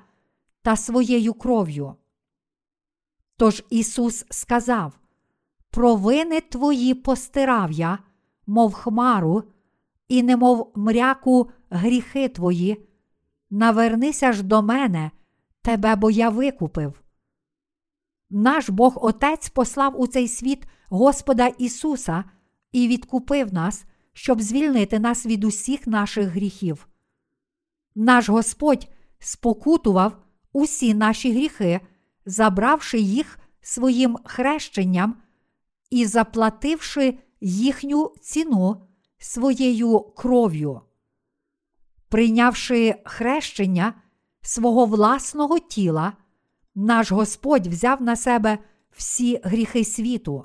[0.62, 1.94] та своєю кров'ю.
[3.36, 4.98] Тож Ісус сказав:
[5.70, 7.98] Провини твої постирав я,
[8.46, 9.44] мов хмару,
[10.08, 12.86] і немов мряку гріхи твої.
[13.50, 15.10] Навернися ж до мене,
[15.62, 17.02] тебе бо я викупив.
[18.30, 22.24] Наш Бог Отець послав у цей світ Господа Ісуса
[22.72, 26.88] і відкупив нас, щоб звільнити нас від усіх наших гріхів.
[27.94, 30.16] Наш Господь спокутував
[30.52, 31.80] усі наші гріхи,
[32.26, 35.16] забравши їх своїм хрещенням
[35.90, 38.86] і заплативши їхню ціну
[39.18, 40.80] своєю кров'ю.
[42.08, 44.01] Прийнявши хрещення
[44.42, 46.12] свого власного тіла,
[46.74, 48.58] наш Господь взяв на себе
[48.90, 50.44] всі гріхи світу,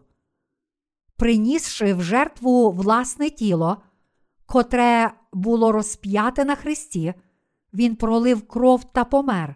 [1.15, 3.81] принісши в жертву власне тіло,
[4.45, 7.13] котре було розп'яте на Христі,
[7.73, 9.55] Він пролив кров та помер.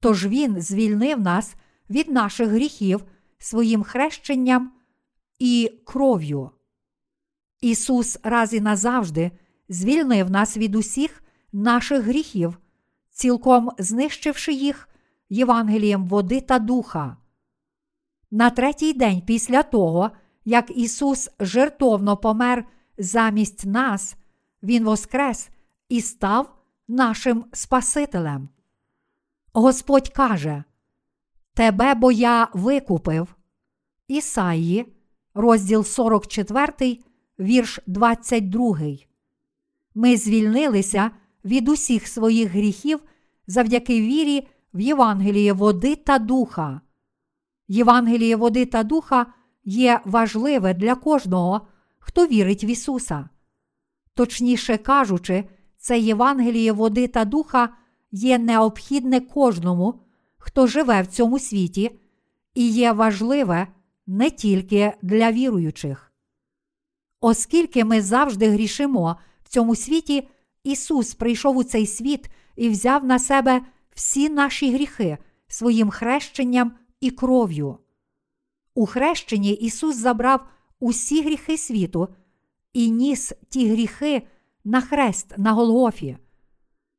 [0.00, 1.54] Тож Він звільнив нас
[1.90, 3.04] від наших гріхів
[3.38, 4.72] своїм хрещенням
[5.38, 6.50] і кров'ю.
[7.60, 9.30] Ісус раз і назавжди
[9.68, 12.58] звільнив нас від усіх наших гріхів,
[13.22, 14.88] цілком знищивши їх
[15.30, 17.16] Євангелієм води та духа.
[18.30, 20.10] На третій день після того,
[20.44, 22.64] як Ісус жертовно помер
[22.98, 24.16] замість нас,
[24.62, 25.48] Він воскрес
[25.88, 26.54] і став
[26.88, 28.48] нашим Спасителем.
[29.52, 30.64] Господь каже:
[31.54, 33.34] Тебе бо я викупив.
[34.08, 34.86] Ісаї,
[35.34, 36.98] розділ 44,
[37.38, 38.78] вірш 22.
[39.94, 41.10] Ми звільнилися
[41.44, 43.00] від усіх своїх гріхів
[43.46, 46.80] завдяки вірі в Євангеліє води та духа.
[47.68, 49.26] Євангеліє води та духа
[49.64, 51.66] є важливе для кожного,
[51.98, 53.28] хто вірить в Ісуса.
[54.14, 55.44] Точніше кажучи,
[55.76, 57.68] це Євангеліє води та духа
[58.12, 60.00] є необхідне кожному,
[60.38, 61.98] хто живе в цьому світі,
[62.54, 63.66] і є важливе
[64.06, 66.12] не тільки для віруючих.
[67.20, 70.28] Оскільки ми завжди грішимо в цьому світі,
[70.64, 72.30] Ісус прийшов у цей світ
[72.62, 73.62] і взяв на себе
[73.94, 77.78] всі наші гріхи своїм хрещенням і кров'ю.
[78.74, 80.46] У хрещенні Ісус забрав
[80.80, 82.08] усі гріхи світу
[82.72, 84.22] і ніс ті гріхи
[84.64, 86.16] на хрест на Голгофі.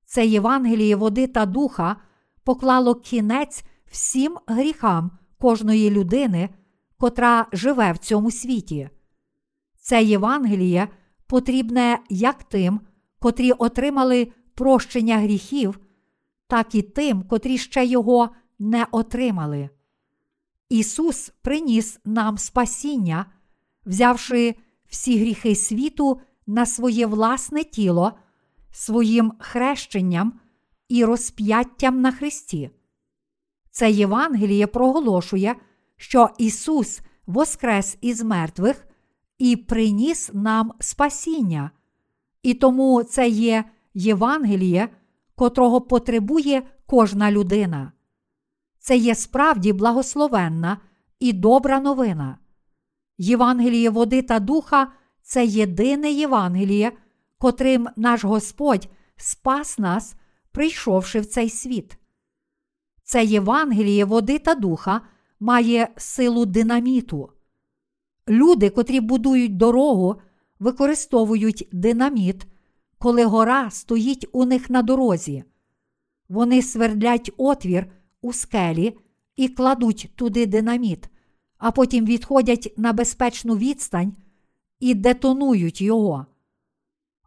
[0.06, 1.96] Це Євангеліє води та духа
[2.44, 6.50] поклало кінець всім гріхам кожної людини,
[6.98, 8.90] котра живе в цьому світі.
[9.80, 10.88] Це Євангеліє
[11.28, 12.80] потрібне як тим,
[13.20, 15.80] котрі отримали прощення гріхів,
[16.48, 19.70] так і тим, котрі ще його не отримали.
[20.70, 23.26] Ісус приніс нам спасіння,
[23.86, 24.56] взявши
[24.88, 28.14] всі гріхи світу на своє власне тіло,
[28.72, 30.40] своїм хрещенням
[30.90, 32.70] і розп'яттям на Христі.
[33.72, 35.56] Це Євангеліє проголошує,
[35.98, 38.88] що Ісус воскрес із мертвих
[39.38, 41.72] і приніс нам спасіння,
[42.44, 43.64] і тому це є
[43.94, 44.90] Євангеліє,
[45.36, 47.92] котрого потребує кожна людина.
[48.80, 50.78] Це є справді благословенна
[51.20, 52.38] і добра новина.
[53.18, 56.92] Євангеліє води та духа це єдине Євангеліє,
[57.38, 60.16] котрим наш Господь спас нас,
[60.52, 61.98] прийшовши в цей світ.
[63.04, 65.02] Це Євангеліє води та духа
[65.40, 67.30] має силу динаміту.
[68.30, 70.16] Люди, котрі будують дорогу,
[70.60, 72.48] використовують динаміт,
[73.04, 75.44] коли гора стоїть у них на дорозі.
[76.30, 78.98] Вони свердлять отвір у скелі
[79.36, 81.10] і кладуть туди динаміт,
[81.58, 84.16] а потім відходять на безпечну відстань
[84.80, 86.26] і детонують його.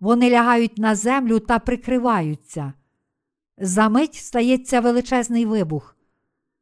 [0.00, 2.72] Вони лягають на землю та прикриваються.
[3.58, 5.96] Замить стається величезний вибух.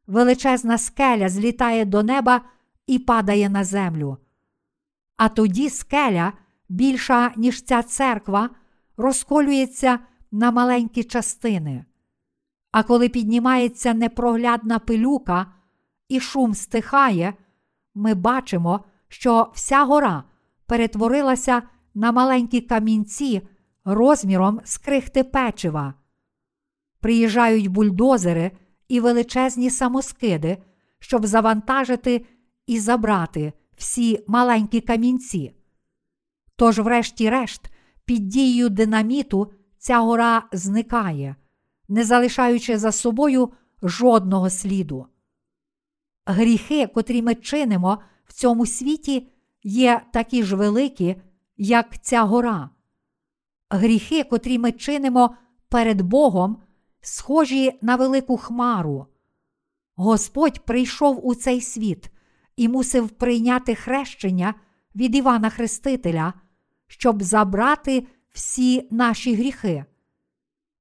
[0.07, 2.41] Величезна скеля злітає до неба
[2.87, 4.17] і падає на землю.
[5.17, 6.33] А тоді скеля,
[6.69, 8.51] більша, ніж ця церква,
[8.97, 9.99] розколюється
[10.33, 11.85] на маленькі частини.
[12.73, 15.47] А коли піднімається непроглядна пилюка
[16.09, 17.35] і шум стихає,
[17.95, 20.25] ми бачимо, що вся гора
[20.67, 21.63] перетворилася
[21.95, 23.43] на маленькі камінці
[23.85, 25.95] розміром з крихти печива.
[27.01, 28.51] Приїжджають бульдозери
[28.89, 30.59] і величезні самоскиди,
[30.99, 32.27] щоб завантажити
[32.67, 35.55] і забрати всі маленькі камінці.
[36.57, 37.71] Тож, врешті-решт,
[38.05, 41.37] під дією динаміту ця гора зникає,
[41.89, 45.07] не залишаючи за собою жодного сліду.
[46.27, 49.29] Гріхи, котрі ми чинимо в цьому світі,
[49.63, 51.17] є такі ж великі,
[51.57, 52.71] як ця гора.
[53.71, 55.37] Гріхи, котрі ми чинимо
[55.69, 56.63] перед Богом,
[57.01, 59.07] схожі на велику хмару.
[59.97, 62.11] Господь прийшов у цей світ
[62.57, 64.55] і мусив прийняти хрещення
[64.95, 66.33] від Івана Хрестителя,
[66.87, 69.85] щоб забрати всі наші гріхи.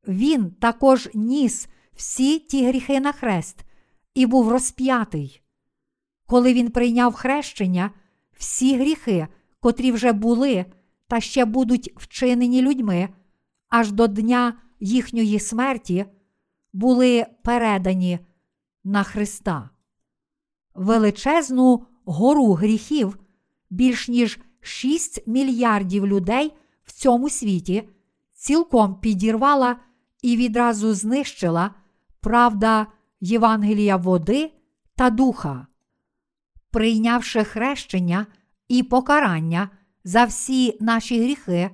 [0.08, 3.66] Він також ніс всі ті гріхи на хрест
[4.14, 5.42] і був розп'ятий.
[6.26, 7.92] Коли він прийняв хрещення,
[8.38, 9.28] всі гріхи,
[9.60, 10.66] котрі вже були
[11.08, 13.10] та ще будуть вчинені людьми,
[13.70, 16.06] аж до дня їхньої смерті,
[16.74, 18.20] були передані
[18.84, 19.70] на Христа.
[20.76, 23.20] Величезну гору гріхів
[23.70, 27.90] більш ніж 6 мільярдів людей в цьому світі
[28.34, 29.76] цілком підірвала
[30.22, 31.72] і відразу знищила
[32.22, 32.88] правда
[33.22, 34.52] Євангелія води
[34.96, 35.68] та духа.
[36.72, 38.28] Прийнявши хрещення
[38.68, 39.70] і покарання
[40.04, 41.70] за всі наші гріхи,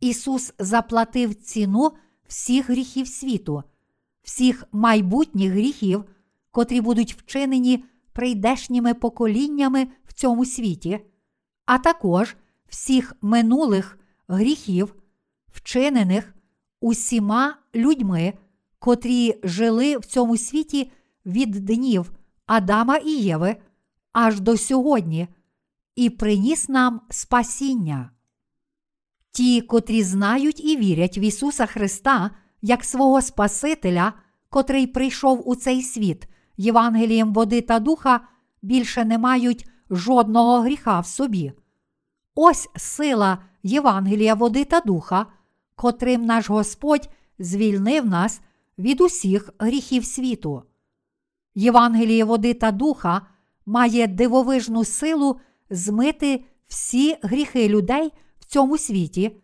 [0.00, 1.92] Ісус заплатив ціну
[2.28, 3.62] всіх гріхів світу,
[4.22, 6.04] всіх майбутніх гріхів,
[6.50, 11.00] котрі будуть вчинені прийдешніми поколіннями в цьому світі,
[11.66, 12.36] а також
[12.68, 13.98] всіх минулих
[14.28, 14.94] гріхів,
[15.52, 16.34] вчинених
[16.80, 18.32] усіма людьми,
[18.78, 20.92] котрі жили в цьому світі
[21.26, 22.12] від днів
[22.46, 23.56] Адама і Єви
[24.12, 25.28] аж до сьогодні,
[25.96, 28.10] і приніс нам спасіння.
[29.30, 32.30] Ті, котрі знають і вірять в Ісуса Христа
[32.62, 34.12] як свого Спасителя,
[34.48, 38.20] котрий прийшов у цей світ Євангелієм води та духа,
[38.62, 41.52] більше не мають жодного гріха в собі.
[42.34, 45.26] Ось сила Євангелія води та духа,
[45.74, 48.40] котрим наш Господь звільнив нас
[48.78, 50.62] від усіх гріхів світу.
[51.54, 53.26] Євангеліє води та духа
[53.66, 59.36] має дивовижну силу змити всі гріхи людей в цьому світі,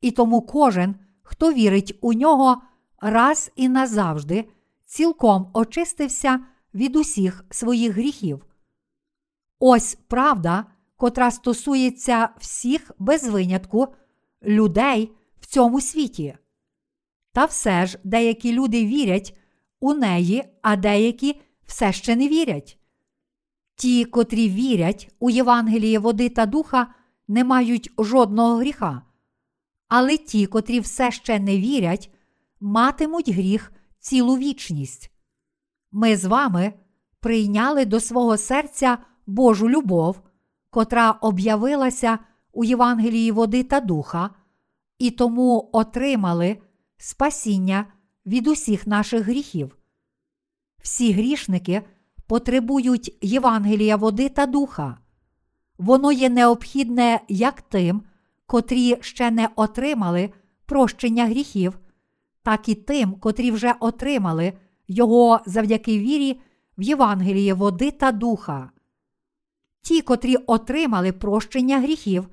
[0.00, 2.62] і тому кожен, хто вірить у нього,
[3.00, 4.48] раз і назавжди,
[4.86, 6.40] цілком очистився
[6.74, 8.44] від усіх своїх гріхів.
[9.64, 10.64] Ось правда,
[10.96, 13.94] котра стосується всіх без винятку
[14.42, 16.36] людей в цьому світі.
[17.32, 19.38] Та все ж деякі люди вірять
[19.80, 22.78] у неї, а деякі все ще не вірять.
[23.74, 26.94] Ті, котрі вірять у Євангеліє води та духа,
[27.28, 29.02] не мають жодного гріха.
[29.88, 32.10] Але ті, котрі все ще не вірять,
[32.60, 35.10] матимуть гріх цілу вічність.
[35.92, 36.72] Ми з вами
[37.20, 40.20] прийняли до свого серця Божу любов,
[40.70, 42.18] котра об'явилася
[42.52, 44.30] у Євангелії води та духа,
[44.98, 46.58] і тому отримали
[46.96, 47.86] спасіння
[48.26, 49.76] від усіх наших гріхів.
[50.82, 51.82] Всі грішники
[52.26, 54.98] потребують Євангелія води та духа.
[55.78, 58.02] Воно є необхідне як тим,
[58.46, 60.30] котрі ще не отримали
[60.66, 61.78] прощення гріхів,
[62.42, 64.52] так і тим, котрі вже отримали
[64.88, 66.40] його завдяки вірі
[66.78, 68.70] в Євангеліє води та духа.
[69.82, 72.28] Ті, котрі отримали прощення гріхів,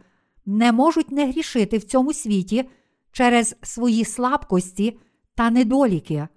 [0.45, 2.69] не можуть не грішити в цьому світі
[3.11, 4.99] через свої слабкості
[5.35, 6.27] та недоліки.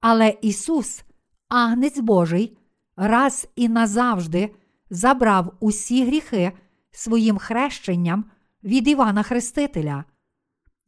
[0.00, 1.04] Але Ісус,
[1.48, 2.56] Агнець Божий,
[2.96, 4.54] раз і назавжди
[4.90, 6.52] забрав усі гріхи
[6.90, 8.24] своїм хрещенням
[8.64, 10.04] від Івана Хрестителя.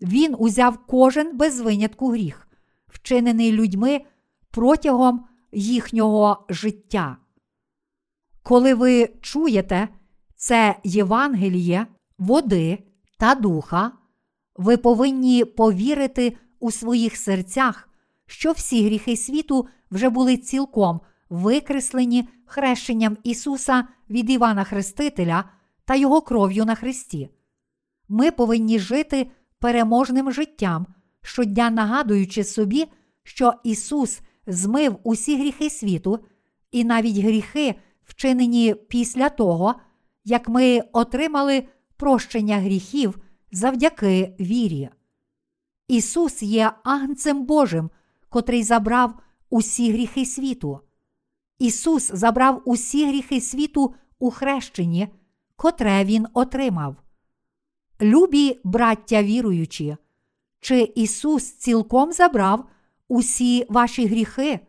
[0.03, 2.49] Він узяв кожен без винятку гріх,
[2.87, 4.01] вчинений людьми
[4.51, 7.17] протягом їхнього життя.
[8.47, 9.89] Коли ви чуєте
[10.37, 11.87] це Євангеліє,
[12.19, 12.79] води
[13.19, 13.93] та духа,
[14.57, 17.89] ви повинні повірити у своїх серцях,
[18.27, 25.45] що всі гріхи світу вже були цілком викреслені хрещенням Ісуса від Івана Хрестителя
[25.85, 27.29] та Його кров'ю на Христі.
[28.09, 30.87] Ми повинні жити переможним життям,
[31.23, 32.87] щодня нагадуючи собі,
[33.23, 36.19] що Ісус змив усі гріхи світу,
[36.71, 37.75] і навіть гріхи,
[38.07, 39.75] вчинені після того,
[40.25, 43.19] як ми отримали прощення гріхів
[43.53, 44.89] завдяки вірі.
[45.89, 47.91] Ісус є Агнцем Божим,
[48.29, 49.15] котрий забрав
[49.51, 50.81] усі гріхи світу.
[51.59, 55.09] Ісус забрав усі гріхи світу у хрещенні,
[55.57, 56.97] котре Він отримав.
[58.01, 59.97] Любі браття віруючі,
[60.61, 62.69] чи Ісус цілком забрав
[63.09, 64.61] усі ваші гріхи,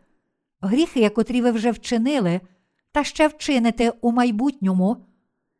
[0.61, 2.41] гріхи, котрі ви вже вчинили,
[2.91, 5.05] та ще вчините у майбутньому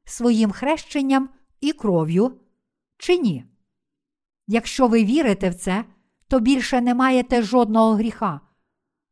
[0.06, 1.30] своїм хрещенням
[1.62, 2.40] і кров'ю,
[2.98, 3.46] чи ні?
[4.48, 5.86] Якщо ви вірите в це,
[6.28, 8.42] то більше не маєте жодного гріха.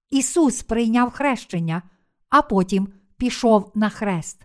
[0.10, 1.82] Ісус прийняв хрещення,
[2.30, 2.88] а потім
[3.18, 4.42] пішов на хрест.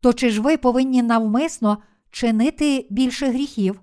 [0.00, 3.80] То чи ж ви повинні навмисно чинити більше гріхів?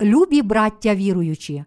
[0.00, 1.64] Любі браття віруючі,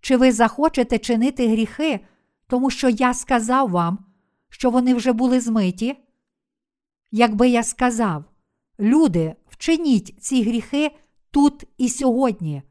[0.00, 2.00] чи ви захочете чинити гріхи,
[2.46, 4.13] тому що я сказав вам,
[4.54, 5.96] що вони вже були змиті?
[7.10, 8.24] Якби я сказав,
[8.80, 10.90] люди, вчиніть ці гріхи,
[11.30, 12.62] тут і сьогодні.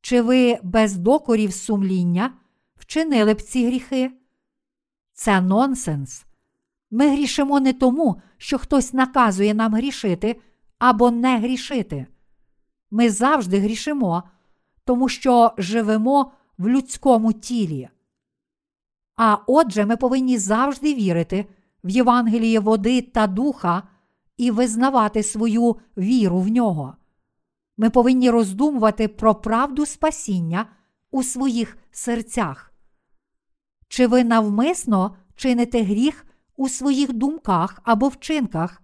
[0.00, 2.34] Чи ви без докорів сумління
[2.74, 4.10] вчинили б ці гріхи?
[5.12, 6.24] Це нонсенс.
[6.90, 10.40] Ми грішимо не тому, що хтось наказує нам грішити
[10.78, 12.06] або не грішити.
[12.90, 14.22] Ми завжди грішимо,
[14.84, 17.88] тому що живемо в людському тілі.
[19.16, 21.46] А отже, ми повинні завжди вірити
[21.84, 23.82] в Євангеліє води та духа
[24.36, 26.94] і визнавати свою віру в нього.
[27.76, 30.66] Ми повинні роздумувати про правду спасіння
[31.10, 32.72] у своїх серцях.
[33.88, 38.82] Чи ви навмисно чините гріх у своїх думках або вчинках,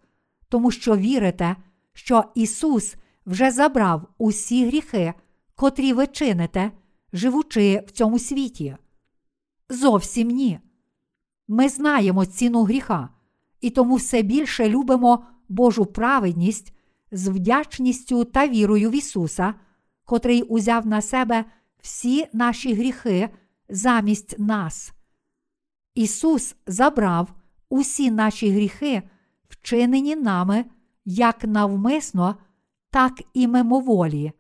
[0.49, 1.57] тому що вірите,
[1.93, 5.15] що Ісус вже забрав усі гріхи,
[5.55, 6.71] котрі ви чините,
[7.13, 8.77] живучи в цьому світі?
[9.73, 10.61] Зовсім ні.
[11.49, 13.09] Ми знаємо ціну гріха
[13.61, 16.75] і тому все більше любимо Божу праведність
[17.13, 19.55] з вдячністю та вірою в Ісуса,
[20.05, 21.45] котрий узяв на себе
[21.81, 23.29] всі наші гріхи
[23.69, 24.93] замість нас.
[25.95, 27.35] Ісус забрав
[27.69, 29.03] усі наші гріхи,
[29.49, 30.65] вчинені нами
[31.05, 32.37] як навмисно,
[32.91, 34.33] так і мимоволі.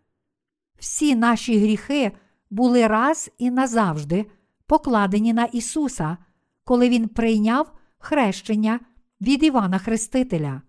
[0.78, 2.12] Всі наші гріхи
[2.50, 4.26] були раз і назавжди
[4.66, 6.16] покладені на Ісуса,
[6.64, 8.80] коли Він прийняв хрещення
[9.20, 10.62] від Івана Хрестителя.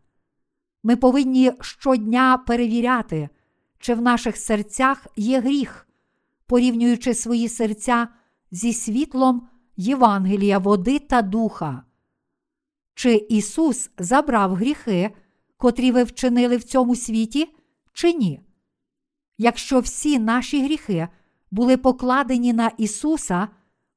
[0.84, 3.30] Ми повинні щодня перевіряти,
[3.80, 5.88] чи в наших серцях є гріх,
[6.46, 8.08] порівнюючи свої серця
[8.52, 11.84] зі світлом Євангелія, води та духа.
[12.96, 15.12] Чи Ісус забрав гріхи,
[15.58, 17.56] котрі ви вчинили в цьому світі,
[17.94, 18.42] чи ні?
[19.38, 21.08] Якщо всі наші гріхи
[21.52, 23.48] були покладені на Ісуса,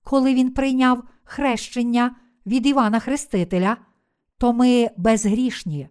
[0.07, 3.77] коли Він прийняв хрещення від Івана Хрестителя,
[4.39, 5.89] то ми безгрішні.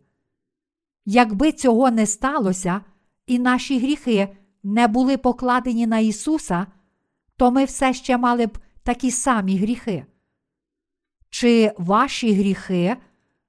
[1.06, 2.82] Якби цього не сталося,
[3.28, 6.68] і наші гріхи не були покладені на Ісуса,
[7.38, 10.06] то ми все ще мали б такі самі гріхи.
[11.30, 12.98] Чи ваші гріхи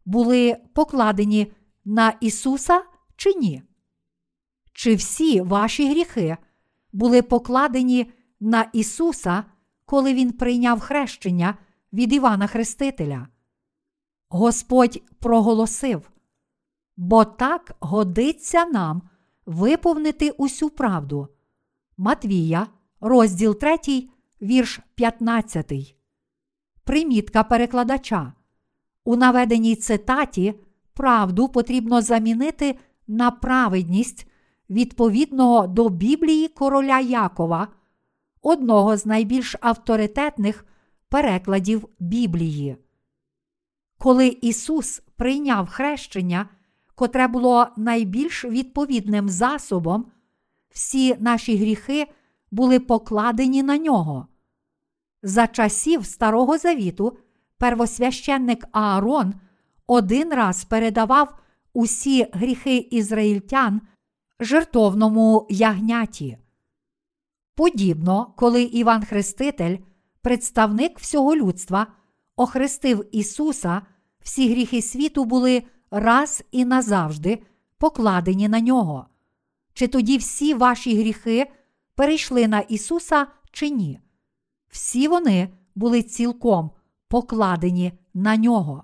[0.05, 1.53] були покладені
[1.85, 2.83] на Ісуса
[3.17, 3.63] чи ні?
[4.73, 6.37] Чи всі ваші гріхи
[6.93, 9.45] були покладені на Ісуса,
[9.87, 11.59] коли Він прийняв хрещення
[11.93, 13.29] від Івана Хрестителя?
[14.29, 16.11] Господь проголосив,
[16.97, 19.03] бо так годиться нам
[19.47, 21.29] виповнити усю правду.
[21.97, 22.67] Матвія,
[23.01, 23.79] розділ 3,
[24.43, 25.97] вірш 15.
[26.85, 28.33] Примітка перекладача.
[29.05, 30.55] У наведеній цитаті
[30.95, 34.27] правду потрібно замінити на праведність
[34.71, 37.69] відповідного до Біблії короля Якова,
[38.47, 40.67] одного з найбільш авторитетних
[41.09, 42.77] перекладів Біблії.
[43.99, 46.49] Коли Ісус прийняв хрещення,
[46.95, 50.13] котре було найбільш відповідним засобом,
[50.71, 52.07] всі наші гріхи
[52.51, 54.27] були покладені на нього.
[55.23, 57.19] За часів Старого Завіту
[57.59, 59.35] первосвященник Аарон
[59.87, 61.39] один раз передавав
[61.73, 63.81] усі гріхи ізраїльтян
[64.41, 66.39] жертовному ягняті.
[67.57, 69.79] Подібно, коли Іван Хреститель,
[70.23, 71.87] представник всього людства,
[72.37, 73.83] охрестив Ісуса,
[74.21, 77.43] всі гріхи світу були раз і назавжди
[77.79, 79.07] покладені на нього.
[79.73, 81.51] Чи тоді всі ваші гріхи
[81.95, 84.01] перейшли на Ісуса чи ні?
[84.69, 86.71] Всі вони були цілком
[87.09, 88.83] покладені на нього.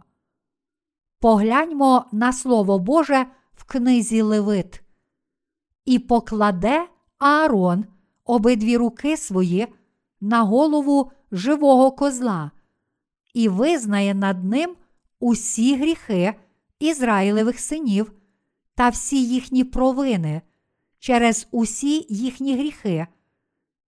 [1.21, 4.83] Погляньмо на Слово Боже в книзі Левит.
[5.85, 7.85] І покладе Аарон
[8.25, 9.67] обидві руки свої
[10.21, 12.51] на голову живого козла,
[13.35, 14.77] і визнає над ним
[15.21, 16.35] усі гріхи
[16.79, 18.13] Ізраїлевих синів
[18.75, 20.43] та всі їхні провини
[20.99, 23.07] через усі їхні гріхи,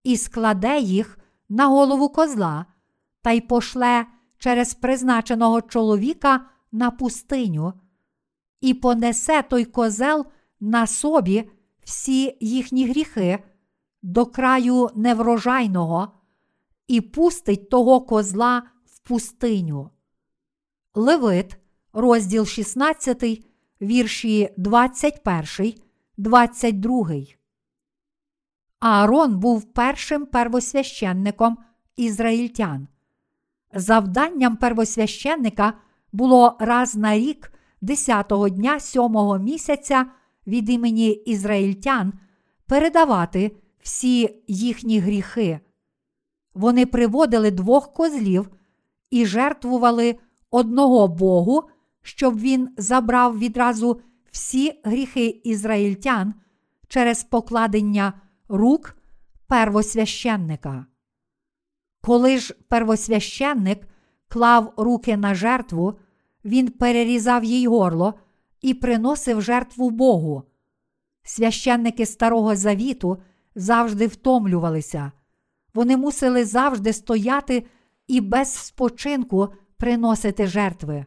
[0.03, 1.19] і складе їх
[1.49, 2.65] на голову козла
[3.21, 4.05] та й пошле
[4.37, 7.73] через призначеного чоловіка на пустиню,
[8.61, 10.25] і понесе той козел
[10.59, 11.49] на собі
[11.83, 13.43] всі їхні гріхи
[14.05, 16.11] до краю неврожайного,
[16.87, 19.89] і пустить того козла в пустиню.
[20.93, 21.57] Левит,
[21.93, 23.45] розділ 16,
[23.81, 25.73] вірші 21,
[26.17, 27.09] 22.
[28.79, 31.57] Аарон був першим первосвященником
[31.95, 32.87] ізраїльтян.
[33.73, 35.73] Завданням первосвященника
[36.11, 40.05] було раз на рік, 10-го дня сьомого місяця
[40.47, 42.13] від імені ізраїльтян
[42.67, 43.51] передавати
[43.85, 45.59] всі їхні гріхи.
[46.53, 48.49] Вони приводили двох козлів
[49.09, 50.15] і жертвували
[50.51, 51.63] одного Богу,
[52.01, 56.33] щоб він забрав відразу всі гріхи ізраїльтян
[56.87, 58.13] через покладення
[58.49, 58.97] рук
[59.47, 60.85] первосвященника.
[62.01, 63.87] Коли ж первосвященник
[64.27, 65.99] клав руки на жертву,
[66.45, 68.13] він перерізав їй горло
[68.61, 70.43] і приносив жертву Богу.
[71.23, 73.21] Священники Старого Завіту
[73.55, 75.11] завжди втомлювалися,
[75.73, 77.65] вони мусили завжди стояти
[78.07, 81.05] і без спочинку приносити жертви.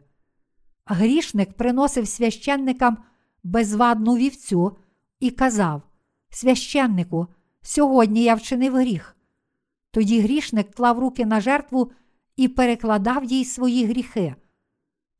[0.85, 2.97] Грішник приносив священникам
[3.43, 4.77] безвадну вівцю
[5.19, 5.81] і казав:
[6.29, 7.27] Священнику,
[7.61, 9.15] сьогодні я вчинив гріх.
[9.91, 11.91] Тоді грішник клав руки на жертву
[12.35, 14.35] і перекладав їй свої гріхи.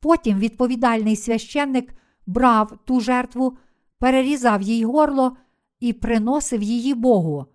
[0.00, 1.94] Потім відповідальний священник
[2.26, 3.58] брав ту жертву,
[3.98, 5.36] перерізав їй горло
[5.80, 7.46] і приносив її Богу.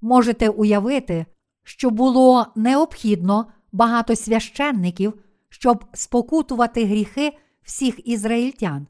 [0.00, 1.26] Можете уявити,
[1.64, 5.14] що було необхідно багато священників,
[5.48, 8.86] щоб спокутувати гріхи всіх ізраїльтян.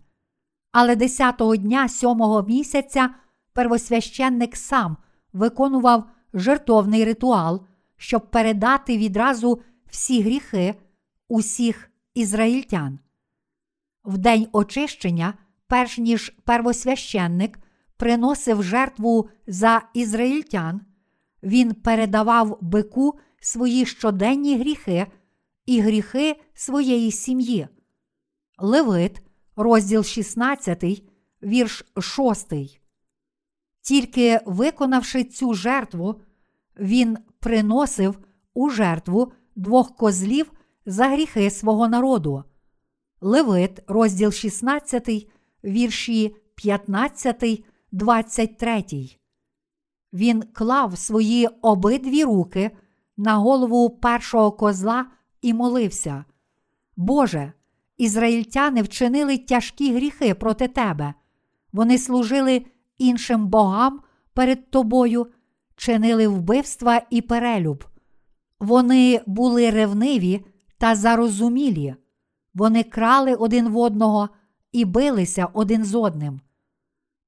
[0.73, 3.15] Але десятого дня сьомого місяця
[3.53, 4.97] первосвященник сам
[5.33, 6.05] виконував
[6.35, 10.75] жертовний ритуал, щоб передати відразу всі гріхи
[11.29, 12.99] усіх ізраїльтян.
[14.05, 15.35] В день очищення,
[15.67, 17.59] перш ніж первосвященник
[17.97, 20.81] приносив жертву за ізраїльтян,
[21.43, 25.07] він передавав бику свої щоденні гріхи
[25.67, 27.69] і гріхи своєї сім'ї.
[28.59, 29.23] Левит,
[29.57, 30.85] розділ 16,
[31.43, 32.53] вірш 6.
[33.81, 36.21] Тільки виконавши цю жертву,
[36.79, 38.19] він приносив
[38.55, 40.53] у жертву двох козлів
[40.87, 42.45] за гріхи свого народу.
[43.21, 45.29] Левит, розділ 16,
[45.65, 48.85] вірші 15, 23.
[50.13, 52.71] Він клав свої обидві руки
[53.17, 55.07] на голову першого козла
[55.43, 56.25] і молився.
[56.97, 57.53] Боже,
[57.97, 61.15] ізраїльтяни вчинили тяжкі гріхи проти тебе.
[61.73, 62.67] Вони служили
[62.99, 64.01] іншим богам
[64.35, 65.27] перед тобою,
[65.77, 67.85] чинили вбивства і перелюб.
[68.61, 70.47] Вони були ревниві
[70.79, 71.95] та зарозумілі.
[72.55, 74.29] Вони крали один в одного
[74.73, 76.41] і билися один з одним.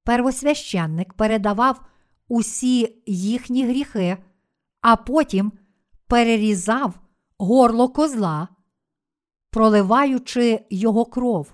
[0.09, 1.85] Первосвященник передавав
[2.29, 4.17] усі їхні гріхи,
[4.81, 5.53] а потім
[6.07, 7.01] перерізав
[7.39, 8.49] горло козла,
[9.51, 11.53] проливаючи його кров.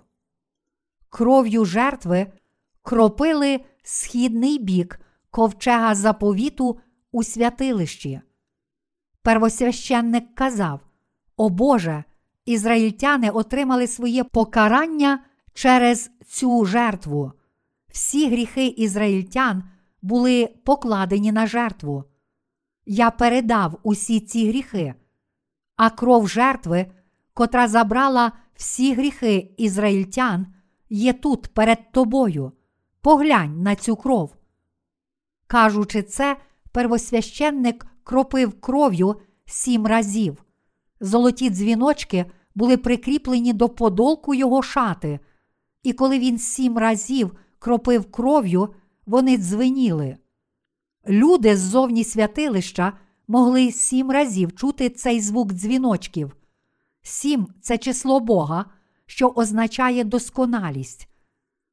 [1.08, 2.32] Кров'ю жертви
[2.82, 5.00] кропили східний бік
[5.30, 6.78] ковчега заповіту
[7.12, 8.20] у святилищі.
[9.22, 10.80] Первосвященник казав:
[11.36, 12.04] О Боже,
[12.44, 15.24] ізраїльтяни отримали своє покарання
[15.54, 17.32] через цю жертву.
[17.94, 19.62] Всі гріхи ізраїльтян
[20.02, 22.04] були покладені на жертву.
[22.86, 24.94] Я передав усі ці гріхи,
[25.76, 26.86] а кров жертви,
[27.34, 30.46] котра забрала всі гріхи ізраїльтян,
[30.90, 32.52] є тут перед тобою.
[33.00, 34.36] Поглянь на цю кров.
[35.46, 36.36] Кажучи це,
[36.72, 40.44] первосвященник кропив кров'ю сім разів.
[41.00, 42.24] Золоті дзвіночки
[42.54, 45.20] були прикріплені до подолку його шати,
[45.82, 48.68] і коли він сім разів кропив кров'ю,
[49.06, 50.16] вони дзвеніли.
[51.08, 52.92] Люди ззовні святилища
[53.28, 56.36] могли сім разів чути цей звук дзвіночків.
[57.02, 58.64] Сім це число Бога,
[59.06, 61.08] що означає досконалість.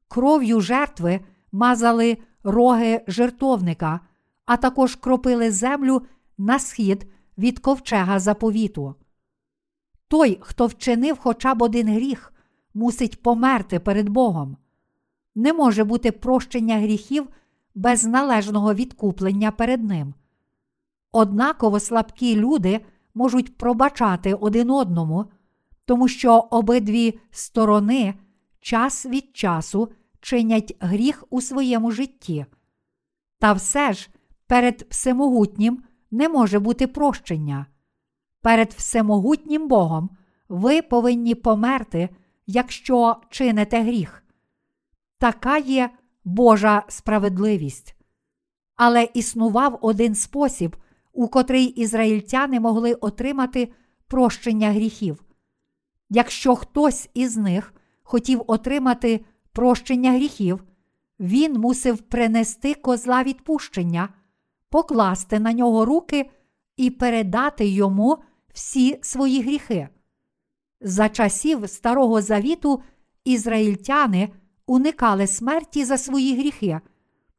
[0.08, 1.20] Кров'ю жертви
[1.52, 4.00] мазали роги жертовника,
[4.46, 6.02] а також кропили землю
[6.38, 8.96] на схід від ковчега заповіту.
[10.08, 12.34] Той, хто вчинив хоча б один гріх,
[12.74, 14.58] мусить померти перед Богом.
[15.36, 17.28] Не може бути прощення гріхів
[17.76, 20.14] без належного відкуплення перед Ним.
[21.12, 22.80] Однаково слабкі люди
[23.14, 25.26] можуть пробачати один одному,
[25.86, 28.14] тому що обидві сторони
[28.60, 29.90] час від часу
[30.22, 32.46] чинять гріх у своєму житті.
[33.40, 34.10] Та все ж
[34.48, 37.66] перед всемогутнім не може бути прощення.
[38.42, 40.10] Перед всемогутнім Богом
[40.50, 42.10] ви повинні померти,
[42.48, 44.20] якщо чините гріх.
[45.22, 45.89] Така є
[46.24, 47.95] Божа справедливість.
[48.76, 50.76] Але існував один спосіб,
[51.13, 53.72] у котрий ізраїльтяни могли отримати
[54.07, 55.24] прощення гріхів.
[56.09, 60.63] Якщо хтось із них хотів отримати прощення гріхів,
[61.19, 64.09] він мусив принести козла відпущення,
[64.69, 66.30] покласти на нього руки
[66.78, 68.17] і передати йому
[68.53, 69.89] всі свої гріхи.
[70.82, 72.84] За часів Старого Завіту
[73.26, 74.30] ізраїльтяни
[74.72, 76.80] уникали смерті за свої гріхи,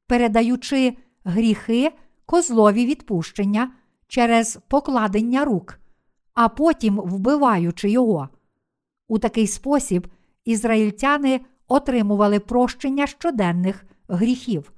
[0.07, 1.93] передаючи гріхи
[2.27, 3.73] козлові відпущення
[4.09, 5.79] через покладення рук,
[6.35, 8.29] а потім вбиваючи його.
[9.09, 10.07] У такий спосіб
[10.45, 14.73] ізраїльтяни отримували прощення щоденних гріхів.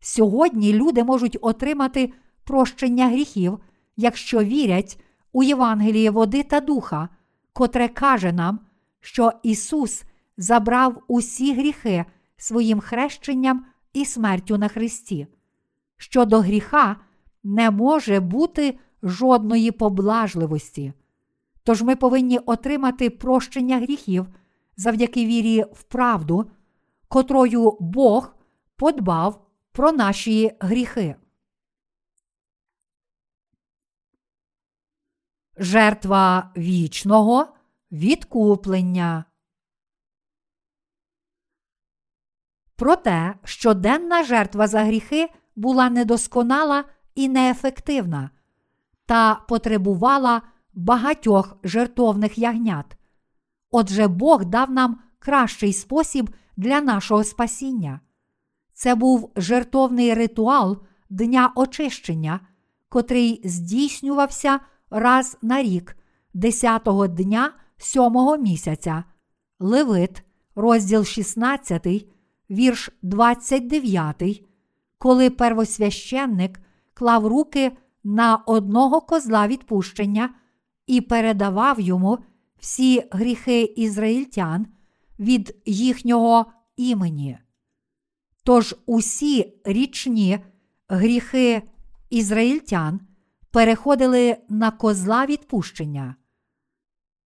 [0.00, 2.12] Сьогодні люди можуть отримати
[2.44, 3.58] прощення гріхів,
[3.96, 5.00] якщо вірять
[5.32, 7.08] у Євангеліє води та духа,
[7.52, 8.60] котре каже нам,
[9.00, 10.04] що Ісус
[10.38, 12.04] забрав усі гріхи
[12.36, 15.26] своїм хрещенням і смертю на Христі.
[15.96, 16.96] Щодо гріха
[17.44, 20.92] не може бути жодної поблажливості.
[21.62, 24.26] Тож ми повинні отримати прощення гріхів
[24.76, 26.50] завдяки вірі в правду,
[27.08, 28.34] котрою Бог
[28.76, 31.16] подбав про наші гріхи.
[35.56, 37.46] Жертва вічного
[37.92, 39.24] відкуплення.
[42.78, 48.30] Проте щоденна жертва за гріхи була недосконала і неефективна
[49.06, 50.42] та потребувала
[50.74, 52.96] багатьох жертовних ягнят.
[53.70, 58.00] Отже, Бог дав нам кращий спосіб для нашого спасіння.
[58.72, 60.78] Це був жертовний ритуал
[61.10, 62.40] Дня очищення,
[62.88, 64.60] котрий здійснювався
[64.90, 65.96] раз на рік,
[66.34, 69.04] 10-го дня сьомого місяця.
[69.58, 70.22] Левит,
[70.54, 72.08] розділ 16,
[72.50, 74.44] вірш 29,
[74.98, 76.60] коли первосвященник
[76.94, 77.72] клав руки
[78.04, 80.34] на одного козла відпущення
[80.86, 82.18] і передавав йому
[82.58, 84.66] всі гріхи ізраїльтян
[85.18, 86.46] від їхнього
[86.76, 87.38] імені.
[88.44, 90.38] Тож усі річні
[90.88, 91.62] гріхи
[92.10, 93.00] ізраїльтян
[93.50, 96.14] переходили на козла відпущення.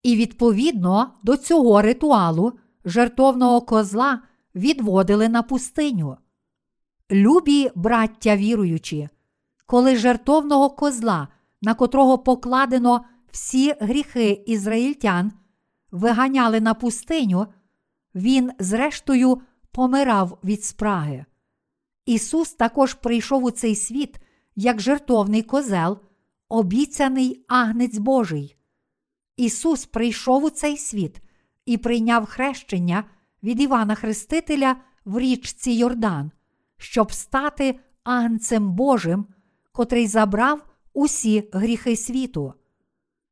[0.03, 2.53] І відповідно до цього ритуалу
[2.85, 4.21] жертовного козла
[4.59, 6.17] відводили на пустиню.
[7.11, 9.09] Любі браття віруючі,
[9.65, 11.27] коли жертовного козла,
[11.61, 15.31] на котрого покладено всі гріхи ізраїльтян,
[15.91, 17.47] виганяли на пустиню,
[18.15, 19.41] він, зрештою,
[19.71, 21.25] помирав від спраги.
[22.05, 24.19] Ісус також прийшов у цей світ
[24.55, 25.99] як жертовний козел,
[26.49, 28.55] обіцяний агнець Божий.
[29.37, 31.21] Ісус прийшов у цей світ
[31.65, 33.03] і прийняв хрещення
[33.43, 34.75] від Івана Хрестителя
[35.05, 36.31] в річці Йордан,
[36.77, 39.27] щоб стати агнцем Божим,
[39.71, 42.53] котрий забрав усі гріхи світу.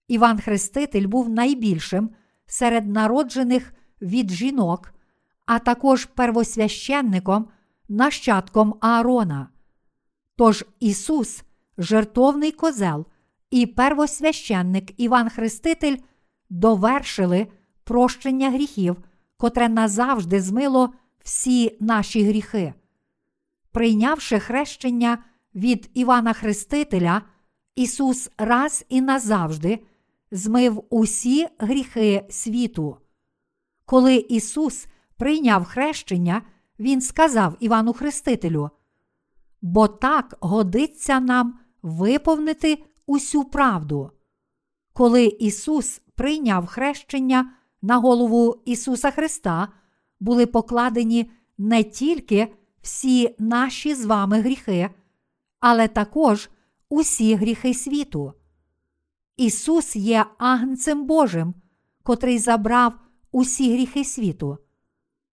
[0.07, 2.09] Іван Хреститель був найбільшим
[2.45, 4.93] серед народжених від жінок,
[5.45, 7.47] а також первосвященником,
[7.89, 9.49] нащадком Аарона.
[10.35, 11.43] Тож Ісус,
[11.77, 13.05] жертовний козел
[13.51, 15.97] і первосвященник Іван Хреститель
[16.49, 17.47] довершили
[17.83, 18.97] прощення гріхів,
[19.37, 22.73] котре назавжди змило всі наші гріхи.
[23.71, 25.17] Прийнявши хрещення
[25.55, 27.21] від Івана Хрестителя,
[27.75, 29.79] Ісус раз і назавжди
[30.31, 32.97] змив усі гріхи світу.
[33.85, 36.41] Коли Ісус прийняв хрещення,
[36.79, 38.69] Він сказав Івану Хрестителю:
[39.61, 44.11] Бо так годиться нам виповнити усю правду.
[44.93, 49.67] Коли Ісус прийняв хрещення на голову Ісуса Христа,
[50.19, 54.89] були покладені не тільки всі наші з вами гріхи,
[55.59, 56.49] але також
[56.89, 58.33] усі гріхи світу.
[59.37, 61.53] Ісус є агнцем Божим,
[62.03, 62.93] котрий забрав
[63.31, 64.57] усі гріхи світу.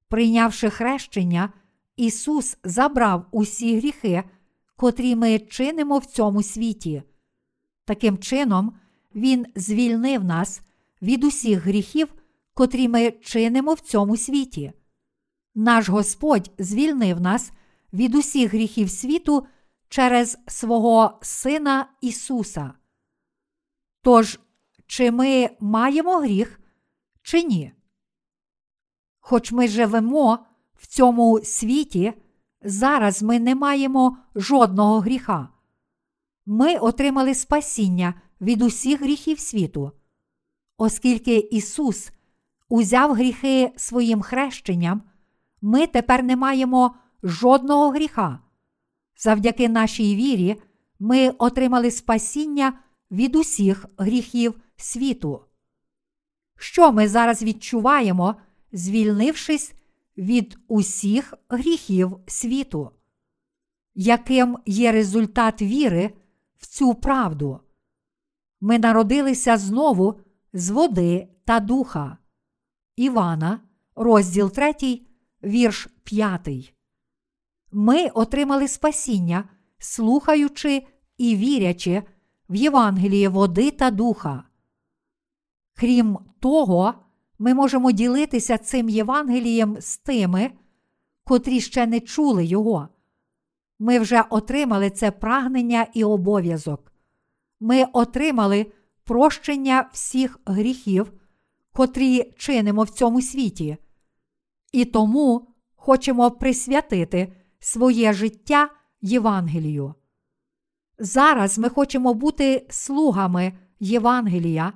[0.08, 1.52] Прийнявши хрещення,
[1.96, 4.24] Ісус забрав усі гріхи,
[4.76, 7.02] котрі ми чинимо в цьому світі.
[7.84, 8.72] Таким чином,
[9.14, 10.60] Він звільнив нас
[11.02, 12.14] від усіх гріхів,
[12.54, 14.72] котрі ми чинимо в цьому світі.
[15.54, 17.52] Наш Господь звільнив нас
[17.92, 19.46] від усіх гріхів світу
[19.88, 22.72] через свого Сина Ісуса.
[24.02, 24.40] Тож,
[24.86, 26.60] чи ми маємо гріх,
[27.22, 27.72] чи ні?
[29.20, 30.38] Хоч ми живемо
[30.74, 32.12] в цьому світі,
[32.62, 35.48] зараз ми не маємо жодного гріха.
[36.46, 39.92] Ми отримали спасіння від усіх гріхів світу,
[40.78, 42.10] оскільки Ісус
[42.68, 45.02] узяв гріхи своїм хрещенням,
[45.62, 48.38] ми тепер не маємо жодного гріха.
[49.16, 50.62] Завдяки нашій вірі
[50.98, 52.72] ми отримали спасіння
[53.10, 55.44] від усіх гріхів світу.
[56.56, 58.36] Що ми зараз відчуваємо,
[58.72, 59.74] звільнившись
[60.16, 62.90] від усіх гріхів світу?
[63.94, 66.10] Яким є результат віри
[66.58, 67.60] в цю правду?
[68.60, 70.20] Ми народилися знову
[70.52, 72.18] з води та духа.
[72.96, 73.60] Івана,
[73.96, 75.00] розділ 3,
[75.44, 76.74] вірш 5.
[77.72, 79.44] Ми отримали спасіння,
[79.78, 80.86] слухаючи
[81.18, 82.02] і вірячи
[82.48, 84.44] в Євангеліє води та духа.
[85.74, 86.94] Крім того,
[87.38, 90.50] ми можемо ділитися цим Євангелієм з тими,
[91.24, 92.88] котрі ще не чули його.
[93.78, 96.92] Ми вже отримали це прагнення і обов'язок.
[97.60, 98.72] Ми отримали
[99.04, 101.12] прощення всіх гріхів,
[101.74, 103.76] котрі чинимо в цьому світі,
[104.72, 108.68] і тому хочемо присвятити своє життя
[109.00, 109.94] Євангелію.
[110.98, 114.72] Зараз ми хочемо бути слугами Євангелія,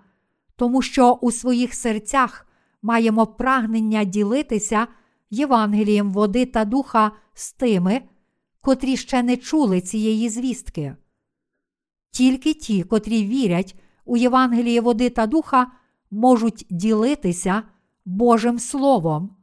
[0.57, 2.47] тому що у своїх серцях
[2.83, 4.87] маємо прагнення ділитися
[5.31, 8.03] Євангелієм води та духа з тими,
[8.61, 10.97] котрі ще не чули цієї звістки.
[12.11, 13.75] Тільки ті, котрі вірять
[14.05, 15.73] у Євангеліє води та духа,
[16.11, 17.63] можуть ділитися
[18.05, 19.37] Божим Словом.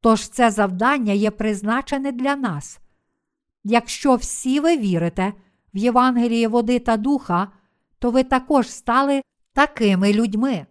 [0.00, 2.78] Тож це завдання є призначене для нас.
[3.64, 5.32] Якщо всі ви вірите
[5.74, 7.52] в Євангеліє води та духа,
[7.98, 9.22] то ви також стали
[9.52, 10.66] такими людьми.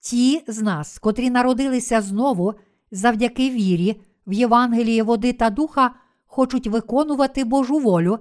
[0.00, 2.54] Ті з нас, котрі народилися знову
[2.90, 5.94] завдяки вірі в Євангеліє води та духа,
[6.26, 8.18] хочуть виконувати Божу волю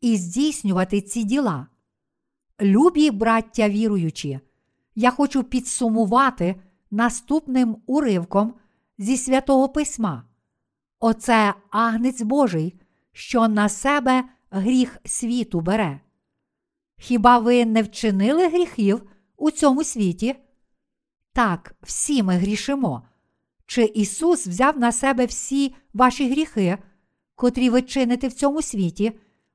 [0.00, 1.66] і здійснювати ці діла.
[2.60, 4.40] Любі браття віруючі,
[5.00, 6.56] я хочу підсумувати
[6.90, 8.54] наступним уривком
[8.98, 10.24] зі святого Письма.
[10.98, 12.80] Оце агнець Божий,
[13.12, 16.00] що на себе гріх світу бере.
[16.98, 20.36] Хіба ви не вчинили гріхів у цьому світі?
[21.32, 23.02] Так, всі ми грішимо.
[23.66, 26.78] Чи Ісус взяв на себе всі ваші гріхи,
[27.34, 29.12] котрі ви чините в цьому світі,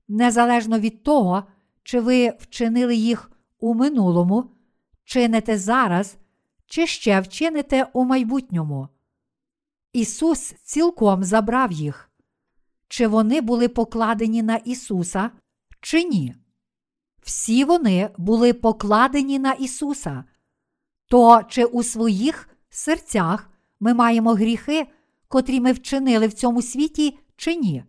[0.07, 1.43] незалежно від того,
[1.83, 4.54] чи ви вчинили їх у минулому,
[5.05, 6.17] чините зараз,
[6.65, 8.87] чи ще вчините у майбутньому?
[9.93, 12.09] Ісус цілком забрав їх.
[12.87, 15.31] Чи вони були покладені на Ісуса,
[15.81, 16.35] чи ні?
[17.21, 20.23] Всі вони були покладені на Ісуса.
[21.07, 23.49] То чи у своїх серцях
[23.79, 24.87] ми маємо гріхи,
[25.27, 27.83] котрі ми вчинили в цьому світі, чи ні?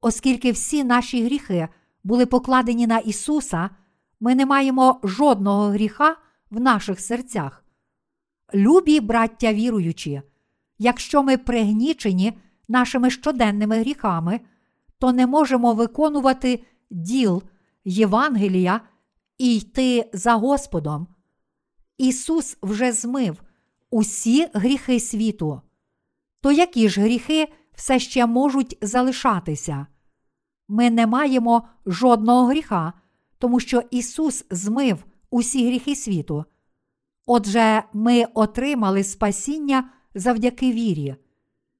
[0.00, 1.68] Оскільки всі наші гріхи
[2.04, 3.70] були покладені на Ісуса,
[4.20, 6.16] ми не маємо жодного гріха
[6.50, 7.64] в наших серцях.
[8.54, 10.22] Любі браття віруючі,
[10.78, 12.38] якщо ми пригнічені
[12.68, 14.40] нашими щоденними гріхами,
[14.98, 17.42] то не можемо виконувати діл
[17.84, 18.80] Євангелія
[19.38, 21.06] і йти за Господом.
[21.98, 23.42] Ісус вже змив
[23.90, 25.60] усі гріхи світу.
[26.40, 29.86] То які ж гріхи все ще можуть залишатися?
[30.68, 32.92] Ми не маємо жодного гріха,
[33.38, 36.44] тому що Ісус змив усі гріхи світу.
[37.26, 41.16] Отже, ми отримали спасіння завдяки вірі.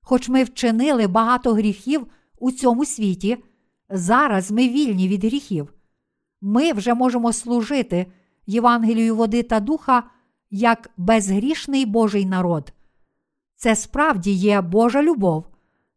[0.01, 2.07] Хоч ми вчинили багато гріхів
[2.39, 3.37] у цьому світі,
[3.91, 5.75] зараз ми вільні від гріхів.
[6.41, 8.07] Ми вже можемо служити
[8.47, 10.03] Євангелію води та духа
[10.51, 12.73] як безгрішний Божий народ.
[13.57, 15.47] Це справді є Божа любов,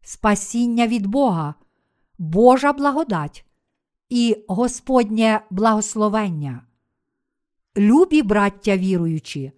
[0.02, 1.54] спасіння від Бога,
[2.18, 3.44] Божа благодать
[4.08, 6.62] і Господнє благословення.
[7.76, 9.52] Любі браття віруючі,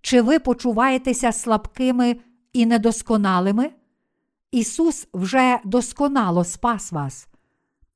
[0.00, 2.16] чи ви почуваєтеся слабкими
[2.52, 3.70] і недосконалими?
[4.50, 7.28] Ісус вже досконало спас вас.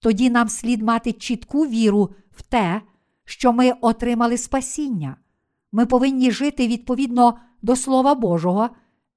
[0.01, 2.83] Тоді нам слід мати чітку віру в те,
[3.25, 5.17] що ми отримали спасіння.
[5.73, 8.71] Ми повинні жити відповідно до Слова Божого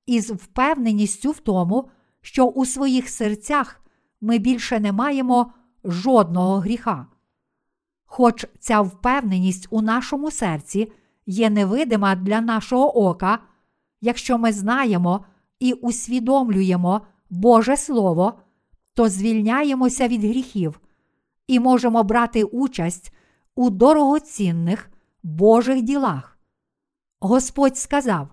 [0.05, 1.89] із впевненістю в тому,
[2.21, 3.81] що у своїх серцях
[4.21, 7.07] ми більше не маємо жодного гріха.
[8.17, 10.91] Хоч ця впевненість у нашому серці
[11.25, 13.39] є невидима для нашого ока,
[14.01, 15.25] якщо ми знаємо
[15.59, 18.33] і усвідомлюємо Боже Слово,
[18.93, 20.79] то звільняємося від гріхів
[21.47, 23.13] і можемо брати участь
[23.55, 24.89] у дорогоцінних
[25.23, 26.39] Божих ділах.
[27.19, 28.27] Господь сказав: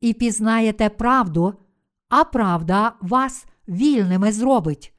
[0.00, 1.54] І пізнаєте правду,
[2.08, 4.92] а правда вас вільними зробить.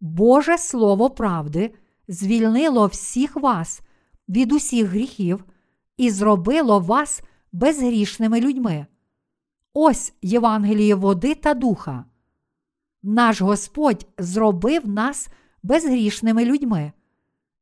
[0.00, 1.74] Боже Слово правди
[2.08, 3.80] звільнило всіх вас
[4.28, 5.44] від усіх гріхів
[5.96, 8.86] і зробило вас безгрішними людьми.
[9.72, 12.04] Ось Євангеліє води та духа.
[13.02, 15.28] Наш Господь зробив нас
[15.62, 16.92] безгрішними людьми.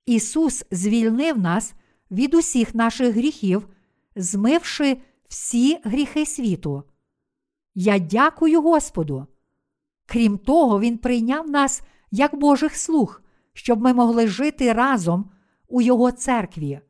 [0.07, 1.74] Ісус звільнив нас
[2.11, 3.68] від усіх наших гріхів,
[4.16, 4.97] змивши
[5.28, 6.82] всі гріхи світу.
[7.74, 9.26] Я дякую Господу.
[10.07, 13.22] Крім того, Він прийняв нас як Божих слуг,
[13.55, 15.31] щоб ми могли жити разом
[15.69, 16.81] у Його церкві.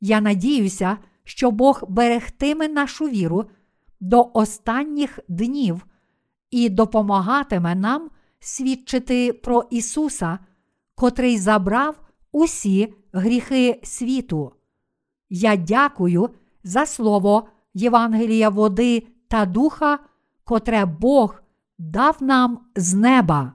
[0.00, 3.44] Я надіюся, що Бог берегтиме нашу віру
[4.00, 5.86] до останніх днів
[6.50, 10.38] і допомагатиме нам свідчити про Ісуса,
[10.94, 12.00] котрий забрав
[12.32, 14.52] усі гріхи світу.
[15.30, 16.30] Я дякую
[16.64, 19.98] за слово Євангелія води та духа,
[20.44, 21.42] котре Бог
[21.78, 23.54] дав нам з неба.